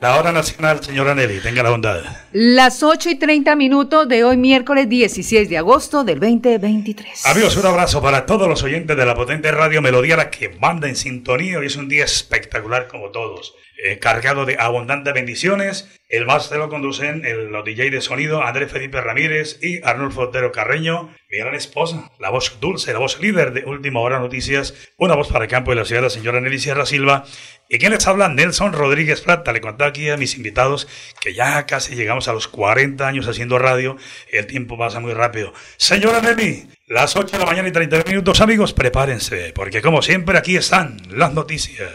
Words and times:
la 0.00 0.18
hora 0.18 0.32
nacional, 0.32 0.82
señora 0.82 1.14
Nelly, 1.14 1.40
tenga 1.40 1.62
la 1.62 1.70
bondad. 1.70 2.02
Las 2.32 2.82
8 2.82 3.10
y 3.10 3.18
30 3.18 3.54
minutos 3.54 4.08
de 4.08 4.24
hoy, 4.24 4.38
miércoles 4.38 4.88
16 4.88 5.50
de 5.50 5.58
agosto 5.58 6.04
del 6.04 6.20
2023. 6.20 7.26
Amigos, 7.26 7.56
un 7.56 7.66
abrazo 7.66 8.00
para 8.00 8.24
todos 8.24 8.48
los 8.48 8.62
oyentes 8.62 8.96
de 8.96 9.04
la 9.04 9.14
potente 9.14 9.52
radio 9.52 9.82
Melodía, 9.82 10.16
la 10.16 10.30
que 10.30 10.48
manda 10.48 10.88
en 10.88 10.96
sintonía. 10.96 11.58
Hoy 11.58 11.66
es 11.66 11.76
un 11.76 11.88
día 11.88 12.04
espectacular 12.04 12.88
como 12.88 13.10
todos, 13.10 13.54
eh, 13.84 13.98
cargado 13.98 14.46
de 14.46 14.56
abundantes 14.58 15.12
bendiciones. 15.12 16.00
El 16.08 16.24
máster 16.24 16.58
lo 16.58 16.70
conducen 16.70 17.24
el, 17.26 17.48
los 17.48 17.64
DJ 17.64 17.90
de 17.90 18.00
sonido 18.00 18.42
Andrés 18.42 18.72
Felipe 18.72 19.00
Ramírez 19.00 19.58
y 19.62 19.80
Arnulfo 19.86 20.22
Otero 20.22 20.50
Carreño, 20.50 21.14
mi 21.30 21.38
gran 21.38 21.54
esposa, 21.54 22.10
la 22.18 22.30
voz 22.30 22.58
dulce, 22.60 22.92
la 22.92 22.98
voz 22.98 23.20
líder 23.20 23.52
de 23.52 23.64
Última 23.64 24.00
Hora 24.00 24.18
Noticias, 24.18 24.74
una 24.96 25.14
voz 25.14 25.28
para 25.28 25.44
el 25.44 25.50
campo 25.50 25.70
de 25.70 25.76
la 25.76 25.84
ciudad, 25.84 26.02
la 26.02 26.10
señora 26.10 26.40
Nelly 26.40 26.58
Sierra 26.58 26.86
Silva. 26.86 27.24
¿Y 27.72 27.78
quién 27.78 27.92
les 27.92 28.04
habla? 28.08 28.28
Nelson 28.28 28.72
Rodríguez 28.72 29.20
Plata. 29.20 29.52
Le 29.52 29.60
contaba 29.60 29.89
aquí 29.90 30.08
a 30.08 30.16
mis 30.16 30.36
invitados 30.36 30.88
que 31.20 31.34
ya 31.34 31.66
casi 31.66 31.94
llegamos 31.94 32.28
a 32.28 32.32
los 32.32 32.48
40 32.48 33.06
años 33.06 33.28
haciendo 33.28 33.58
radio. 33.58 33.96
El 34.32 34.46
tiempo 34.46 34.78
pasa 34.78 35.00
muy 35.00 35.12
rápido. 35.12 35.52
Señora 35.76 36.20
Nelly, 36.20 36.68
las 36.86 37.16
8 37.16 37.32
de 37.32 37.38
la 37.38 37.46
mañana 37.46 37.68
y 37.68 37.72
30 37.72 38.04
minutos, 38.08 38.40
amigos, 38.40 38.72
prepárense, 38.72 39.52
porque 39.54 39.82
como 39.82 40.02
siempre 40.02 40.38
aquí 40.38 40.56
están 40.56 40.96
las 41.10 41.34
noticias. 41.34 41.90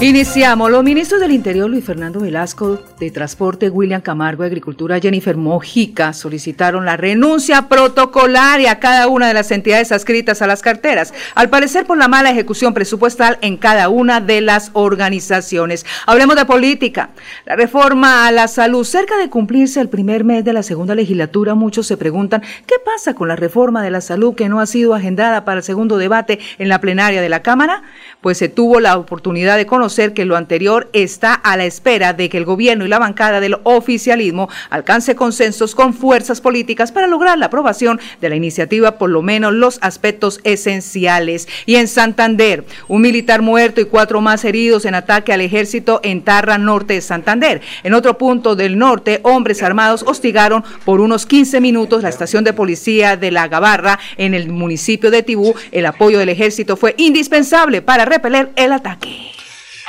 Iniciamos. 0.00 0.70
Los 0.70 0.84
ministros 0.84 1.20
del 1.20 1.32
Interior, 1.32 1.68
Luis 1.68 1.84
Fernando 1.84 2.20
Velasco, 2.20 2.78
de 3.00 3.10
Transporte, 3.10 3.68
William 3.68 4.00
Camargo, 4.00 4.44
Agricultura, 4.44 5.00
Jennifer 5.00 5.36
Mojica, 5.36 6.12
solicitaron 6.12 6.84
la 6.84 6.96
renuncia 6.96 7.68
protocolaria 7.68 8.70
a 8.70 8.78
cada 8.78 9.08
una 9.08 9.26
de 9.26 9.34
las 9.34 9.50
entidades 9.50 9.90
adscritas 9.90 10.40
a 10.40 10.46
las 10.46 10.62
carteras, 10.62 11.12
al 11.34 11.50
parecer 11.50 11.84
por 11.84 11.98
la 11.98 12.06
mala 12.06 12.30
ejecución 12.30 12.74
presupuestal 12.74 13.38
en 13.40 13.56
cada 13.56 13.88
una 13.88 14.20
de 14.20 14.40
las 14.40 14.70
organizaciones. 14.74 15.84
Hablemos 16.06 16.36
de 16.36 16.44
política. 16.44 17.10
La 17.44 17.56
reforma 17.56 18.28
a 18.28 18.30
la 18.30 18.46
salud, 18.46 18.84
cerca 18.84 19.16
de 19.16 19.28
cumplirse 19.28 19.80
el 19.80 19.88
primer 19.88 20.22
mes 20.22 20.44
de 20.44 20.52
la 20.52 20.62
segunda 20.62 20.94
legislatura, 20.94 21.56
muchos 21.56 21.88
se 21.88 21.96
preguntan 21.96 22.42
qué 22.66 22.76
pasa 22.84 23.14
con 23.14 23.26
la 23.26 23.34
reforma 23.34 23.82
de 23.82 23.90
la 23.90 24.00
salud 24.00 24.36
que 24.36 24.48
no 24.48 24.60
ha 24.60 24.66
sido 24.66 24.94
agendada 24.94 25.44
para 25.44 25.58
el 25.58 25.64
segundo 25.64 25.98
debate 25.98 26.38
en 26.58 26.68
la 26.68 26.80
plenaria 26.80 27.20
de 27.20 27.28
la 27.28 27.42
Cámara, 27.42 27.82
pues 28.20 28.38
se 28.38 28.48
tuvo 28.48 28.78
la 28.78 28.96
oportunidad 28.96 29.56
de 29.56 29.66
conocer 29.66 29.87
que 29.88 30.26
lo 30.26 30.36
anterior 30.36 30.90
está 30.92 31.32
a 31.32 31.56
la 31.56 31.64
espera 31.64 32.12
de 32.12 32.28
que 32.28 32.36
el 32.36 32.44
gobierno 32.44 32.84
y 32.84 32.88
la 32.88 32.98
bancada 32.98 33.40
del 33.40 33.56
oficialismo 33.64 34.48
alcance 34.68 35.16
consensos 35.16 35.74
con 35.74 35.94
fuerzas 35.94 36.42
políticas 36.42 36.92
para 36.92 37.06
lograr 37.06 37.38
la 37.38 37.46
aprobación 37.46 37.98
de 38.20 38.28
la 38.28 38.36
iniciativa, 38.36 38.98
por 38.98 39.08
lo 39.08 39.22
menos 39.22 39.54
los 39.54 39.78
aspectos 39.80 40.40
esenciales. 40.44 41.48
Y 41.64 41.76
en 41.76 41.88
Santander, 41.88 42.64
un 42.86 43.00
militar 43.00 43.40
muerto 43.40 43.80
y 43.80 43.86
cuatro 43.86 44.20
más 44.20 44.44
heridos 44.44 44.84
en 44.84 44.94
ataque 44.94 45.32
al 45.32 45.40
ejército 45.40 46.00
en 46.02 46.22
Tarra 46.22 46.58
Norte 46.58 46.94
de 46.94 47.00
Santander. 47.00 47.62
En 47.82 47.94
otro 47.94 48.18
punto 48.18 48.54
del 48.54 48.78
norte, 48.78 49.20
hombres 49.22 49.62
armados 49.62 50.04
hostigaron 50.06 50.64
por 50.84 51.00
unos 51.00 51.24
15 51.24 51.60
minutos 51.60 52.02
la 52.02 52.10
estación 52.10 52.44
de 52.44 52.52
policía 52.52 53.16
de 53.16 53.30
La 53.30 53.48
Gabarra 53.48 53.98
en 54.18 54.34
el 54.34 54.50
municipio 54.50 55.10
de 55.10 55.22
Tibú. 55.22 55.54
El 55.72 55.86
apoyo 55.86 56.18
del 56.18 56.28
ejército 56.28 56.76
fue 56.76 56.94
indispensable 56.98 57.80
para 57.80 58.04
repeler 58.04 58.50
el 58.56 58.72
ataque. 58.72 59.37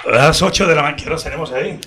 Las 0.06 0.42
8 0.42 0.66
de 0.66 0.76
la 0.76 0.82
mañana, 0.82 1.04
¿qué 1.04 1.10
hora 1.10 1.58
ahí? 1.58 1.80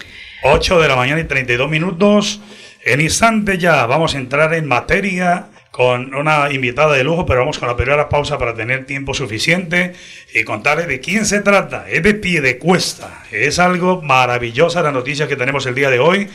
8 0.42 0.80
de 0.80 0.88
la 0.88 0.96
mañana 0.96 1.20
y 1.20 1.24
32 1.24 1.70
minutos. 1.70 2.40
En 2.84 3.00
instante 3.00 3.58
ya 3.58 3.86
vamos 3.86 4.14
a 4.14 4.18
entrar 4.18 4.52
en 4.55 4.67
materia 4.67 5.46
con 5.70 6.14
una 6.14 6.52
invitada 6.52 6.92
de 6.92 7.05
lujo, 7.05 7.24
pero 7.24 7.40
vamos 7.40 7.58
con 7.58 7.68
la 7.68 7.77
primera 7.77 8.11
pausa 8.11 8.36
para 8.36 8.55
tener 8.55 8.84
tiempo 8.84 9.14
suficiente 9.14 9.95
y 10.34 10.45
contarles 10.45 10.89
de 10.89 11.01
quién 11.01 11.24
se 11.24 11.40
trata. 11.40 11.89
Es 11.89 12.02
de 12.02 12.12
pie 12.12 12.42
de 12.42 12.58
cuesta. 12.58 13.22
Es 13.30 13.58
algo 13.58 14.02
maravillosa 14.02 14.83
la 14.83 14.92
noticia 14.92 15.27
que 15.27 15.36
tenemos 15.36 15.64
el 15.64 15.74
día 15.74 15.89
de 15.89 15.98
hoy, 15.98 16.28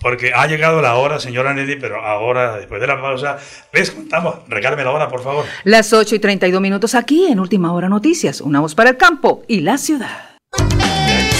porque 0.00 0.32
ha 0.34 0.46
llegado 0.46 0.82
la 0.82 0.96
hora, 0.96 1.18
señora 1.18 1.54
Nelly, 1.54 1.76
pero 1.76 2.04
ahora, 2.04 2.58
después 2.58 2.80
de 2.80 2.88
la 2.88 3.00
pausa, 3.00 3.38
les 3.72 3.90
contamos. 3.90 4.34
Regáleme 4.48 4.84
la 4.84 4.90
hora, 4.90 5.08
por 5.08 5.22
favor. 5.22 5.46
Las 5.64 5.94
8 5.94 6.16
y 6.16 6.18
32 6.18 6.60
minutos 6.60 6.94
aquí 6.94 7.26
en 7.28 7.40
Última 7.40 7.72
Hora 7.72 7.88
Noticias. 7.88 8.42
Una 8.42 8.60
voz 8.60 8.74
para 8.74 8.90
el 8.90 8.96
campo 8.98 9.44
y 9.48 9.60
la 9.60 9.78
ciudad. 9.78 10.31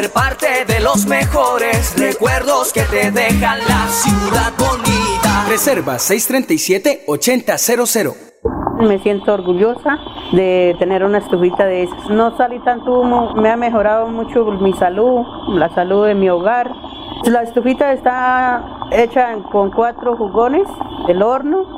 Ser 0.00 0.12
parte 0.12 0.64
de 0.64 0.80
los 0.80 1.06
mejores 1.06 1.96
recuerdos 1.98 2.72
que 2.72 2.82
te 2.82 3.10
dejan 3.10 3.58
la 3.66 3.88
ciudad 3.88 4.52
bonita. 4.56 5.46
Reserva 5.48 5.94
637-8000. 5.94 8.14
Me 8.86 9.00
siento 9.00 9.34
orgullosa 9.34 9.98
de 10.30 10.76
tener 10.78 11.02
una 11.02 11.18
estufita 11.18 11.64
de 11.64 11.82
esas. 11.82 12.10
No 12.10 12.36
salí 12.36 12.60
tanto 12.60 13.00
humo, 13.00 13.34
me 13.34 13.50
ha 13.50 13.56
mejorado 13.56 14.06
mucho 14.06 14.44
mi 14.44 14.72
salud, 14.74 15.26
la 15.48 15.68
salud 15.74 16.06
de 16.06 16.14
mi 16.14 16.28
hogar. 16.28 16.70
La 17.24 17.42
estufita 17.42 17.92
está 17.92 18.86
hecha 18.92 19.34
con 19.50 19.72
cuatro 19.72 20.16
jugones, 20.16 20.68
el 21.08 21.24
horno, 21.24 21.77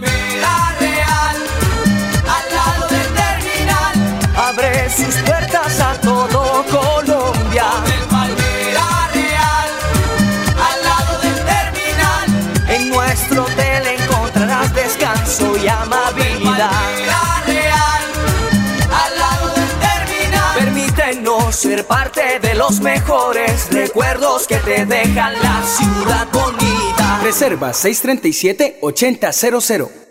parte 21.83 22.39
de 22.41 22.55
los 22.55 22.81
mejores 22.81 23.69
recuerdos 23.71 24.47
que 24.47 24.57
te 24.57 24.85
dejan 24.85 25.33
la 25.41 25.63
ciudad 25.63 26.27
bonita. 26.31 27.21
Reserva 27.23 27.71
637-8000. 27.71 30.10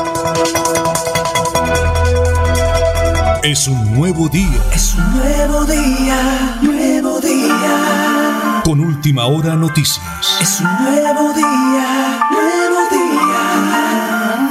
Es 3.43 3.67
un 3.67 3.95
nuevo 3.95 4.29
día. 4.29 4.61
Es 4.71 4.93
un 4.93 5.17
nuevo 5.17 5.65
día, 5.65 6.59
nuevo 6.61 7.19
día. 7.19 8.61
Con 8.63 8.79
última 8.81 9.25
hora 9.25 9.55
noticias. 9.55 10.37
Es 10.39 10.59
un 10.59 10.67
nuevo 10.67 11.33
día, 11.33 12.19
nuevo 12.29 12.87
día. 12.91 14.47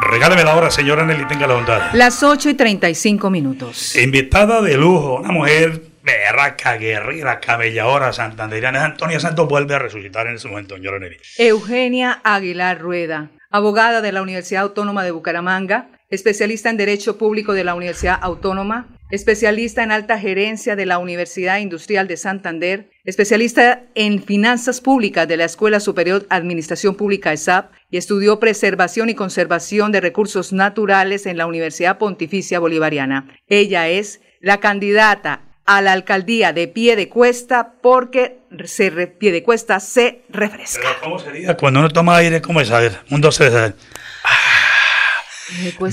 Regáleme 0.00 0.42
la 0.42 0.56
hora, 0.56 0.72
señora 0.72 1.06
Nelly, 1.06 1.28
tenga 1.28 1.46
la 1.46 1.54
bondad. 1.54 1.92
Las 1.92 2.24
8 2.24 2.50
y 2.50 2.54
35 2.54 3.30
minutos. 3.30 3.94
Invitada 3.94 4.60
de 4.60 4.76
lujo, 4.76 5.20
una 5.20 5.30
mujer 5.30 5.84
berraca, 6.02 6.76
guerrera, 6.78 7.38
camelladora, 7.38 8.12
santanderiana. 8.12 8.84
Antonia 8.84 9.20
Santos 9.20 9.46
vuelve 9.48 9.76
a 9.76 9.78
resucitar 9.78 10.26
en 10.26 10.34
ese 10.34 10.48
momento, 10.48 10.74
señora 10.74 10.98
Nelly. 10.98 11.18
Eugenia 11.38 12.20
Aguilar 12.24 12.80
Rueda, 12.80 13.30
abogada 13.50 14.00
de 14.00 14.10
la 14.10 14.20
Universidad 14.20 14.64
Autónoma 14.64 15.04
de 15.04 15.12
Bucaramanga, 15.12 15.91
especialista 16.12 16.68
en 16.68 16.76
Derecho 16.76 17.16
Público 17.16 17.54
de 17.54 17.64
la 17.64 17.74
Universidad 17.74 18.18
Autónoma, 18.20 18.86
especialista 19.10 19.82
en 19.82 19.90
alta 19.90 20.18
gerencia 20.18 20.76
de 20.76 20.84
la 20.84 20.98
Universidad 20.98 21.58
Industrial 21.58 22.06
de 22.06 22.18
Santander, 22.18 22.90
especialista 23.04 23.84
en 23.94 24.22
finanzas 24.22 24.82
públicas 24.82 25.26
de 25.26 25.38
la 25.38 25.46
Escuela 25.46 25.80
Superior 25.80 26.26
Administración 26.28 26.96
Pública 26.96 27.32
ESAP 27.32 27.72
y 27.90 27.96
estudió 27.96 28.38
preservación 28.38 29.08
y 29.08 29.14
conservación 29.14 29.90
de 29.90 30.02
recursos 30.02 30.52
naturales 30.52 31.24
en 31.24 31.38
la 31.38 31.46
Universidad 31.46 31.96
Pontificia 31.96 32.60
Bolivariana. 32.60 33.34
Ella 33.48 33.88
es 33.88 34.20
la 34.40 34.60
candidata 34.60 35.40
a 35.64 35.80
la 35.80 35.92
alcaldía 35.92 36.52
de 36.52 36.68
Pie 36.68 36.94
de 36.94 37.08
Cuesta 37.08 37.72
porque 37.80 38.40
se 38.64 38.90
re, 38.90 39.06
Pie 39.06 39.32
de 39.32 39.42
Cuesta 39.42 39.80
se 39.80 40.24
refresca. 40.28 40.82
Pero 40.82 41.00
¿cómo 41.00 41.18
sería? 41.18 41.56
Cuando 41.56 41.80
uno 41.80 41.88
toma 41.88 42.16
aire, 42.16 42.42
¿cómo 42.42 42.60
es? 42.60 42.70
A 42.70 42.80
ver, 42.80 42.98
un, 43.10 43.22
dos, 43.22 43.38
tres. 43.38 43.72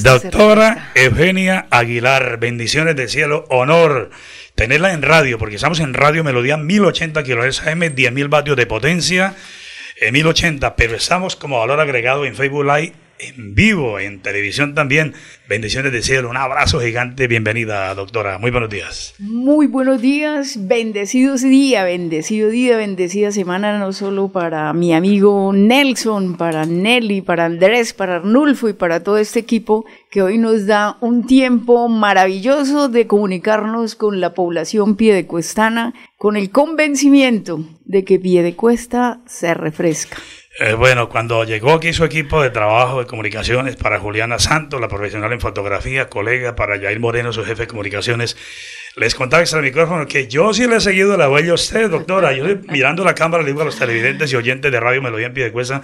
Doctora 0.01 0.91
Eugenia 0.95 1.67
Aguilar, 1.69 2.39
bendiciones 2.39 2.95
del 2.95 3.09
cielo, 3.09 3.45
honor 3.49 4.09
tenerla 4.55 4.93
en 4.93 5.01
radio, 5.01 5.37
porque 5.37 5.55
estamos 5.55 5.79
en 5.79 5.93
radio 5.93 6.23
Melodía 6.23 6.57
1080 6.57 7.23
kHz 7.23 7.67
AM, 7.67 7.81
10.000 7.81 8.29
vatios 8.29 8.57
de 8.57 8.65
potencia, 8.65 9.35
en 9.99 10.13
1080, 10.13 10.75
pero 10.75 10.95
estamos 10.95 11.35
como 11.35 11.59
valor 11.59 11.79
agregado 11.79 12.25
en 12.25 12.35
Facebook 12.35 12.65
Live 12.65 13.08
en 13.19 13.53
vivo, 13.53 13.99
en 13.99 14.21
televisión 14.21 14.73
también. 14.73 15.13
Bendiciones 15.47 15.91
del 15.91 16.03
cielo, 16.03 16.29
un 16.29 16.37
abrazo 16.37 16.79
gigante, 16.79 17.27
bienvenida 17.27 17.93
doctora, 17.93 18.37
muy 18.37 18.51
buenos 18.51 18.69
días. 18.69 19.15
Muy 19.19 19.67
buenos 19.67 20.01
días, 20.01 20.67
bendecidos 20.67 21.41
día, 21.41 21.83
bendecido 21.83 22.49
día, 22.49 22.77
bendecida 22.77 23.31
semana, 23.31 23.77
no 23.79 23.91
solo 23.93 24.29
para 24.29 24.71
mi 24.73 24.93
amigo 24.93 25.51
Nelson, 25.53 26.37
para 26.37 26.65
Nelly, 26.65 27.21
para 27.21 27.45
Andrés, 27.45 27.93
para 27.93 28.17
Arnulfo 28.17 28.69
y 28.69 28.73
para 28.73 29.03
todo 29.03 29.17
este 29.17 29.39
equipo 29.39 29.85
que 30.09 30.21
hoy 30.21 30.37
nos 30.37 30.65
da 30.65 30.97
un 31.01 31.25
tiempo 31.25 31.87
maravilloso 31.89 32.89
de 32.89 33.07
comunicarnos 33.07 33.95
con 33.95 34.21
la 34.21 34.33
población 34.33 34.95
piedecuestana, 34.95 35.93
con 36.17 36.37
el 36.37 36.51
convencimiento 36.51 37.65
de 37.85 38.03
que 38.03 38.19
Piedecuesta 38.19 39.21
se 39.25 39.53
refresca. 39.53 40.17
Eh, 40.57 40.73
bueno, 40.73 41.09
cuando 41.09 41.43
llegó 41.43 41.73
aquí 41.73 41.93
su 41.93 42.03
equipo 42.03 42.41
de 42.41 42.49
trabajo 42.49 42.99
de 42.99 43.05
comunicaciones 43.05 43.75
para 43.75 43.99
Juliana 43.99 44.39
Santos, 44.39 44.81
la 44.81 44.87
profesional 44.87 45.31
en 45.31 45.39
fotografía, 45.39 46.09
colega 46.09 46.55
para 46.55 46.75
Yair 46.75 46.99
Moreno, 46.99 47.31
su 47.31 47.45
jefe 47.45 47.61
de 47.61 47.67
comunicaciones, 47.67 48.35
les 48.95 49.15
contaba 49.15 49.41
extra 49.41 49.59
el 49.59 49.65
micrófono 49.65 50.07
que 50.07 50.27
yo 50.27 50.53
sí 50.53 50.67
le 50.67 50.77
he 50.77 50.81
seguido 50.81 51.15
la 51.15 51.29
huella 51.29 51.51
a 51.51 51.53
usted, 51.53 51.89
doctora. 51.89 52.33
Yo 52.33 52.43
mirando 52.67 53.05
la 53.05 53.15
cámara 53.15 53.43
le 53.43 53.49
digo 53.51 53.61
a 53.61 53.65
los 53.65 53.77
televidentes 53.77 54.33
y 54.33 54.35
oyentes 54.35 54.71
de 54.71 54.79
Radio 54.79 55.01
Melodía 55.01 55.27
en 55.27 55.33
Piedecuesta 55.33 55.81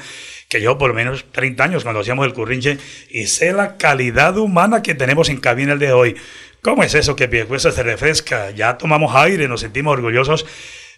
que 0.50 0.62
yo 0.62 0.78
por 0.78 0.90
lo 0.90 0.96
menos 0.96 1.26
30 1.32 1.64
años 1.64 1.84
cuando 1.84 2.02
hacíamos 2.02 2.26
el 2.26 2.34
currinche 2.34 2.78
y 3.10 3.28
sé 3.28 3.54
la 3.54 3.78
calidad 3.78 4.38
humana 4.38 4.82
que 4.82 4.96
tenemos 4.96 5.30
en 5.30 5.38
cabina 5.38 5.74
el 5.74 5.80
de 5.80 5.94
hoy. 5.94 6.16
¿Cómo 6.62 6.84
es 6.84 6.96
eso 6.96 7.16
que 7.16 7.28
Piedecuesta 7.28 7.72
se 7.72 7.84
refresca? 7.84 8.50
Ya 8.52 8.78
tomamos 8.78 9.16
aire, 9.16 9.48
nos 9.48 9.62
sentimos 9.62 9.94
orgullosos 9.94 10.46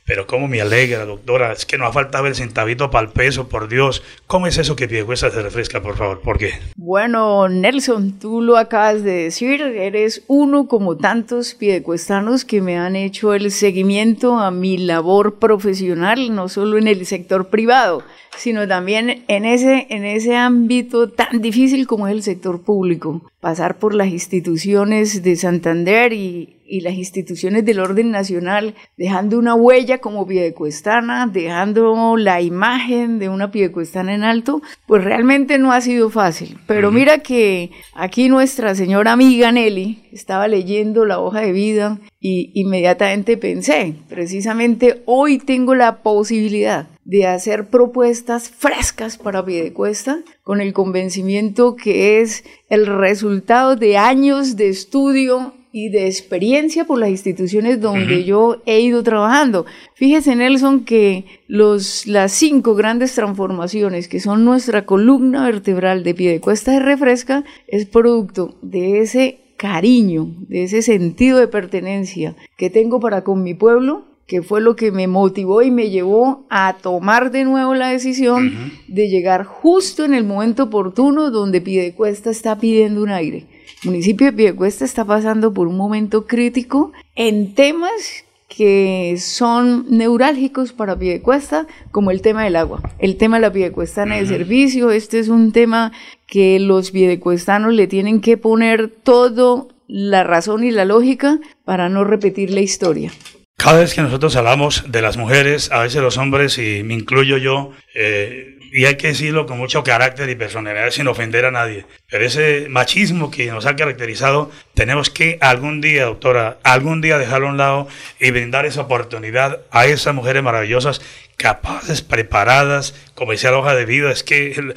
pero 0.08 0.26
cómo 0.26 0.48
me 0.48 0.62
alegra, 0.62 1.06
doctora, 1.06 1.52
es 1.52 1.66
que 1.66 1.78
no 1.78 1.86
ha 1.86 1.92
faltado 1.92 2.28
el 2.28 2.36
centavito 2.36 2.90
para 2.90 3.06
el 3.06 3.12
peso, 3.12 3.50
por 3.50 3.68
Dios. 3.68 4.02
¿Cómo 4.26 4.48
es 4.48 4.58
eso 4.58 4.78
que 4.78 4.88
Piedecuesta 4.88 5.30
se 5.30 5.42
refresca, 5.42 5.82
por 5.82 5.98
favor? 5.98 6.22
¿Por 6.22 6.38
qué? 6.38 6.54
Bueno, 6.78 7.50
Nelson, 7.50 8.18
tú 8.18 8.42
lo 8.42 8.56
acabas 8.56 9.04
de 9.04 9.24
decir, 9.24 9.62
eres 9.62 10.24
uno 10.28 10.70
como 10.70 10.96
tantos 10.96 11.56
piedecuestanos 11.56 12.46
que 12.46 12.62
me 12.62 12.78
han 12.78 12.96
hecho 12.96 13.34
el 13.34 13.52
seguimiento 13.52 14.40
a 14.40 14.50
mi 14.50 14.78
labor 14.78 15.40
profesional, 15.40 16.34
no 16.34 16.48
solo 16.48 16.78
en 16.78 16.88
el 16.88 17.06
sector 17.06 17.50
privado, 17.50 18.02
sino 18.38 18.68
también 18.68 19.24
en 19.28 19.46
ese, 19.46 19.88
en 19.90 20.06
ese 20.06 20.36
ámbito 20.36 21.10
tan 21.10 21.42
difícil 21.42 21.88
como 21.88 22.08
es 22.08 22.14
el 22.14 22.24
sector 22.24 22.62
público. 22.62 23.22
Pasar 23.40 23.78
por 23.78 23.94
las 23.94 24.08
instituciones 24.08 25.24
de 25.24 25.36
Santander 25.36 26.14
y, 26.14 26.58
y 26.68 26.82
las 26.82 26.94
instituciones 26.94 27.66
del 27.66 27.80
orden 27.80 28.12
nacional, 28.12 28.76
dejando 28.98 29.40
una 29.40 29.56
huella 29.56 30.00
como 30.00 30.28
piedecuestana, 30.28 31.28
dejando 31.28 32.18
la 32.18 32.42
imagen 32.42 33.20
de 33.20 33.30
una 33.30 33.52
piedecuestana 33.52 34.14
en 34.14 34.24
alto, 34.24 34.62
pues 34.86 35.04
realmente 35.04 35.58
no 35.58 35.72
ha 35.72 35.82
sido 35.82 36.10
fácil. 36.10 36.58
Pero 36.68 36.92
mira 36.92 37.20
que 37.20 37.72
aquí 37.94 38.30
nuestra 38.30 38.76
señora 38.76 39.14
amiga 39.14 39.52
Nelly 39.52 40.04
estaba 40.12 40.48
leyendo 40.48 41.06
la 41.06 41.20
hoja 41.20 41.42
de 41.42 41.52
vida 41.52 42.00
y 42.30 42.52
inmediatamente 42.56 43.38
pensé, 43.38 43.96
precisamente 44.10 45.02
hoy 45.06 45.38
tengo 45.38 45.76
la 45.76 46.04
posibilidad 46.04 46.88
de 47.06 47.26
hacer 47.26 47.70
propuestas 47.70 48.50
frescas 48.50 49.18
para 49.18 49.46
Piedecuesta 49.46 50.20
con 50.44 50.60
el 50.60 50.74
convencimiento 50.74 51.78
que 51.78 52.20
es 52.20 52.44
el 52.70 52.86
resultado 52.86 53.78
de 53.78 53.96
años 53.96 54.58
de 54.58 54.68
estudio 54.68 55.54
y 55.72 55.88
de 55.88 56.08
experiencia 56.08 56.84
por 56.84 57.00
las 57.00 57.12
instituciones 57.12 57.80
donde 57.80 58.26
yo 58.26 58.62
he 58.66 58.82
ido 58.82 59.04
trabajando. 59.04 59.66
Fíjese, 59.94 60.36
Nelson, 60.36 60.84
que 60.84 61.24
los, 61.48 62.08
las 62.08 62.34
cinco 62.34 62.76
grandes 62.76 63.16
transformaciones 63.16 64.10
que 64.10 64.20
son 64.20 64.44
nuestra 64.44 64.86
columna 64.86 65.46
vertebral 65.46 66.04
de 66.04 66.14
Piedecuesta 66.14 66.74
de 66.74 66.80
Refresca 66.80 67.46
es 67.68 67.86
producto 67.86 68.58
de 68.62 69.00
ese 69.00 69.47
cariño, 69.58 70.36
de 70.48 70.64
ese 70.64 70.82
sentido 70.82 71.40
de 71.40 71.48
pertenencia 71.48 72.36
que 72.58 72.70
tengo 72.70 73.00
para 73.00 73.24
con 73.24 73.44
mi 73.44 73.54
pueblo, 73.54 74.06
que 74.28 74.42
fue 74.42 74.62
lo 74.62 74.76
que 74.76 74.92
me 74.92 75.08
motivó 75.08 75.62
y 75.62 75.72
me 75.72 75.90
llevó 75.90 76.46
a 76.50 76.78
tomar 76.82 77.32
de 77.32 77.46
nuevo 77.46 77.74
la 77.74 77.88
decisión 77.88 78.74
de 78.88 79.08
llegar 79.08 79.46
justo 79.46 80.04
en 80.04 80.14
el 80.14 80.26
momento 80.26 80.64
oportuno 80.64 81.32
donde 81.32 81.62
Piedecuesta 81.62 82.30
está 82.30 82.60
pidiendo 82.60 83.02
un 83.02 83.10
aire. 83.10 83.46
El 83.84 83.92
municipio 83.92 84.28
de 84.28 84.34
Piedecuesta 84.34 84.84
está 84.84 85.06
pasando 85.06 85.54
por 85.54 85.68
un 85.68 85.78
momento 85.78 86.28
crítico 86.28 86.92
en 87.16 87.54
temas 87.54 88.26
que 88.48 89.16
son 89.20 89.86
neurálgicos 89.90 90.72
para 90.72 90.98
Piedecuesta, 90.98 91.68
como 91.92 92.12
el 92.12 92.22
tema 92.22 92.44
del 92.44 92.56
agua, 92.56 92.82
el 93.00 93.18
tema 93.18 93.38
de 93.38 93.42
la 93.42 93.52
piedecuestana 93.52 94.16
de 94.16 94.26
servicio. 94.26 94.92
Este 94.92 95.20
es 95.20 95.28
un 95.28 95.52
tema 95.52 95.92
que 96.26 96.60
los 96.60 96.92
piedecuestanos 96.92 97.74
le 97.74 97.88
tienen 97.88 98.22
que 98.22 98.38
poner 98.38 98.88
todo 98.90 99.70
la 99.88 100.24
razón 100.24 100.64
y 100.64 100.72
la 100.72 100.86
lógica 100.86 101.40
para 101.66 101.90
no 101.90 102.04
repetir 102.04 102.52
la 102.52 102.62
historia. 102.62 103.12
Cada 103.58 103.80
vez 103.80 103.94
que 103.96 104.02
nosotros 104.02 104.36
hablamos 104.36 104.84
de 104.92 105.02
las 105.02 105.18
mujeres, 105.18 105.72
a 105.72 105.82
veces 105.82 106.02
los 106.02 106.18
hombres, 106.18 106.60
y 106.60 106.84
me 106.84 106.94
incluyo 106.94 107.38
yo, 107.38 107.72
eh, 107.96 108.57
y 108.78 108.86
hay 108.86 108.96
que 108.96 109.08
decirlo 109.08 109.48
con 109.48 109.58
mucho 109.58 109.84
carácter 109.84 110.30
y 110.30 110.36
personalidad 110.36 110.92
sin 110.92 111.08
ofender 111.08 111.46
a 111.46 111.52
nadie, 111.52 111.88
pero 112.12 112.24
ese 112.24 112.68
machismo 112.70 113.32
que 113.32 113.48
nos 113.48 113.66
ha 113.66 113.76
caracterizado, 113.76 114.52
tenemos 114.76 115.10
que 115.10 115.40
algún 115.42 115.82
día, 115.82 116.06
doctora, 116.06 116.60
algún 116.62 117.02
día 117.02 117.18
dejarlo 117.18 117.48
a 117.48 117.50
un 117.50 117.58
lado 117.58 117.88
y 118.20 118.30
brindar 118.30 118.68
esa 118.68 118.82
oportunidad 118.82 119.62
a 119.72 119.88
esas 119.88 120.14
mujeres 120.14 120.44
maravillosas 120.44 121.02
capaces, 121.38 122.02
preparadas, 122.02 122.96
como 123.14 123.32
decía 123.32 123.52
la 123.52 123.60
hoja 123.60 123.76
de 123.76 123.86
vida, 123.86 124.12
es 124.12 124.24
que 124.24 124.74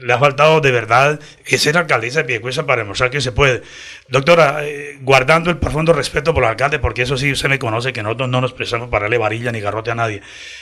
le 0.00 0.12
ha 0.12 0.18
faltado 0.18 0.60
de 0.60 0.70
verdad 0.70 1.18
ser 1.46 1.78
alcaldesa 1.78 2.20
de 2.20 2.24
Piedecuesta 2.24 2.66
para 2.66 2.82
demostrar 2.82 3.10
que 3.10 3.22
se 3.22 3.32
puede. 3.32 3.62
Doctora, 4.08 4.58
eh, 4.62 4.98
guardando 5.00 5.50
el 5.50 5.56
profundo 5.56 5.94
respeto 5.94 6.34
por 6.34 6.44
el 6.44 6.50
alcalde, 6.50 6.78
porque 6.78 7.02
eso 7.02 7.16
sí 7.16 7.32
usted 7.32 7.48
me 7.48 7.58
conoce, 7.58 7.94
que 7.94 8.02
nosotros 8.02 8.28
no 8.28 8.42
nos 8.42 8.52
prestamos 8.52 8.90
para 8.90 9.04
darle 9.04 9.16
varilla 9.16 9.52
ni 9.52 9.60
garrote 9.60 9.90
a 9.90 9.94
nadie. 9.94 10.20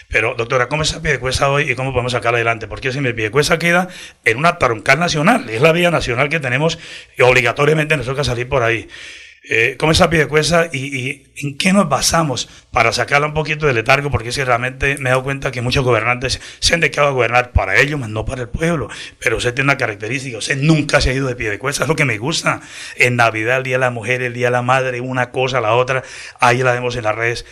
Pero, 0.09 0.35
doctora, 0.37 0.69
¿cómo 0.69 0.83
está 0.83 1.03
Piedecuesta 1.03 1.51
hoy 1.51 1.73
y 1.73 1.75
cómo 1.75 1.93
podemos 1.93 2.13
sacarla 2.13 2.39
adelante? 2.39 2.69
Porque 2.69 2.93
si 2.93 3.01
mi 3.01 3.13
Piedecuesta 3.13 3.59
queda 3.59 3.89
en 4.25 4.39
una 4.39 4.57
troncal 4.57 5.01
nacional, 5.01 5.51
es 5.51 5.61
la 5.61 5.73
vía 5.73 5.91
nacional 5.91 6.29
que 6.29 6.39
tenemos 6.39 6.79
y 7.19 7.23
obligatoriamente 7.23 7.97
nos 7.97 8.07
toca 8.07 8.23
salir 8.23 8.49
por 8.49 8.63
ahí. 8.63 8.89
Eh, 9.49 9.77
¿Cómo 9.79 9.93
está 9.93 10.11
Piedecuesta 10.11 10.69
y, 10.71 10.79
y 10.79 11.33
en 11.37 11.57
qué 11.57 11.73
nos 11.73 11.89
basamos 11.89 12.49
para 12.71 12.93
sacarla 12.93 13.27
un 13.27 13.35
poquito 13.35 13.67
de 13.67 13.73
letargo? 13.73 14.11
Porque 14.11 14.29
es 14.29 14.37
que 14.37 14.45
realmente 14.45 14.99
me 14.99 15.09
he 15.09 15.13
dado 15.13 15.23
cuenta 15.23 15.51
que 15.51 15.63
muchos 15.63 15.83
gobernantes 15.83 16.41
se 16.59 16.75
han 16.75 16.81
dedicado 16.81 17.09
a 17.09 17.13
gobernar 17.13 17.53
para 17.53 17.81
ellos, 17.81 17.99
no 17.99 18.25
para 18.27 18.43
el 18.43 18.49
pueblo. 18.49 18.89
Pero 19.19 19.39
usted 19.39 19.55
tiene 19.55 19.67
una 19.69 19.79
característica, 19.79 20.39
usted 20.39 20.59
nunca 20.59 21.01
se 21.01 21.11
ha 21.11 21.15
ido 21.15 21.27
de 21.27 21.37
Piedecuesta, 21.37 21.85
es 21.85 21.89
lo 21.89 21.97
que 21.97 22.05
me 22.05 22.19
gusta. 22.19 22.61
En 22.97 23.17
Navidad, 23.17 23.59
el 23.59 23.63
Día 23.63 23.77
de 23.77 23.81
la 23.81 23.91
Mujer, 23.91 24.23
el 24.23 24.35
Día 24.35 24.49
de 24.49 24.53
la 24.53 24.63
Madre, 24.63 25.01
una 25.01 25.31
cosa, 25.31 25.61
la 25.61 25.75
otra, 25.75 26.03
ahí 26.39 26.59
la 26.63 26.73
vemos 26.73 26.97
en 26.97 27.05
las 27.05 27.15
redes. 27.15 27.47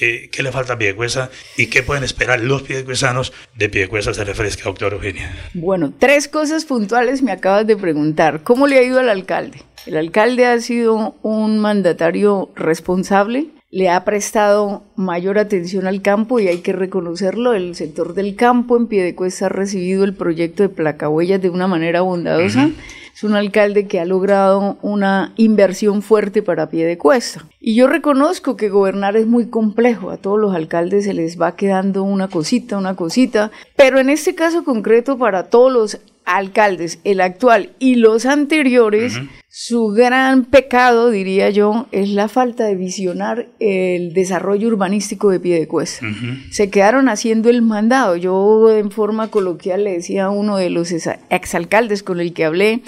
Eh, 0.00 0.28
¿Qué 0.32 0.42
le 0.42 0.50
falta 0.50 0.72
a 0.72 0.78
Piedecuesta 0.78 1.30
y 1.56 1.66
qué 1.66 1.84
pueden 1.84 2.02
esperar 2.02 2.40
los 2.40 2.62
piedecuestanos 2.62 3.32
de 3.54 3.68
Piedecuesta 3.68 4.12
se 4.12 4.24
refresca, 4.24 4.64
doctor 4.64 4.94
Eugenia? 4.94 5.32
Bueno, 5.54 5.92
tres 5.96 6.26
cosas 6.26 6.64
puntuales 6.64 7.22
me 7.22 7.30
acabas 7.30 7.64
de 7.66 7.76
preguntar. 7.76 8.42
¿Cómo 8.42 8.66
le 8.66 8.78
ha 8.78 8.82
ido 8.82 8.98
al 8.98 9.08
alcalde? 9.08 9.62
El 9.86 9.96
alcalde 9.96 10.46
ha 10.46 10.58
sido 10.60 11.14
un 11.22 11.58
mandatario 11.58 12.50
responsable, 12.54 13.48
le 13.70 13.90
ha 13.90 14.04
prestado 14.04 14.84
mayor 14.94 15.36
atención 15.36 15.86
al 15.86 16.00
campo 16.00 16.38
y 16.38 16.46
hay 16.46 16.58
que 16.58 16.72
reconocerlo. 16.72 17.54
El 17.54 17.74
sector 17.74 18.14
del 18.14 18.36
campo 18.36 18.76
en 18.76 18.86
Piedecuesta 18.86 19.46
ha 19.46 19.48
recibido 19.48 20.04
el 20.04 20.14
proyecto 20.14 20.62
de 20.62 20.68
placahuellas 20.68 21.42
de 21.42 21.50
una 21.50 21.66
manera 21.66 22.00
bondadosa. 22.02 22.70
Es 23.12 23.24
un 23.24 23.34
alcalde 23.34 23.86
que 23.86 24.00
ha 24.00 24.04
logrado 24.04 24.78
una 24.80 25.32
inversión 25.36 26.02
fuerte 26.02 26.40
para 26.40 26.68
Piedecuesta. 26.68 27.46
Y 27.60 27.74
yo 27.74 27.86
reconozco 27.86 28.56
que 28.56 28.68
gobernar 28.68 29.16
es 29.16 29.26
muy 29.26 29.46
complejo. 29.46 30.10
A 30.10 30.16
todos 30.16 30.38
los 30.38 30.54
alcaldes 30.54 31.04
se 31.04 31.14
les 31.14 31.40
va 31.40 31.56
quedando 31.56 32.04
una 32.04 32.28
cosita, 32.28 32.78
una 32.78 32.96
cosita. 32.96 33.50
Pero 33.76 33.98
en 33.98 34.08
este 34.08 34.34
caso 34.34 34.64
concreto, 34.64 35.18
para 35.18 35.44
todos 35.44 35.72
los 35.72 36.00
alcaldes, 36.24 36.98
el 37.04 37.20
actual 37.20 37.72
y 37.78 37.96
los 37.96 38.26
anteriores, 38.26 39.20
su 39.48 39.88
gran 39.88 40.44
pecado, 40.44 41.10
diría 41.10 41.50
yo, 41.50 41.86
es 41.92 42.08
la 42.08 42.28
falta 42.28 42.64
de 42.64 42.74
visionar 42.74 43.48
el 43.60 44.12
desarrollo 44.12 44.68
urbanístico 44.68 45.30
de 45.30 45.38
Piedecuesta. 45.40 46.06
Se 46.50 46.70
quedaron 46.70 47.08
haciendo 47.08 47.50
el 47.50 47.62
mandado. 47.62 48.16
Yo 48.16 48.70
en 48.76 48.90
forma 48.90 49.30
coloquial 49.30 49.84
le 49.84 49.92
decía 49.92 50.24
a 50.24 50.30
uno 50.30 50.56
de 50.56 50.70
los 50.70 50.92
exalcaldes 51.30 52.02
con 52.02 52.20
el 52.20 52.32
que 52.32 52.44
hablé, 52.44 52.82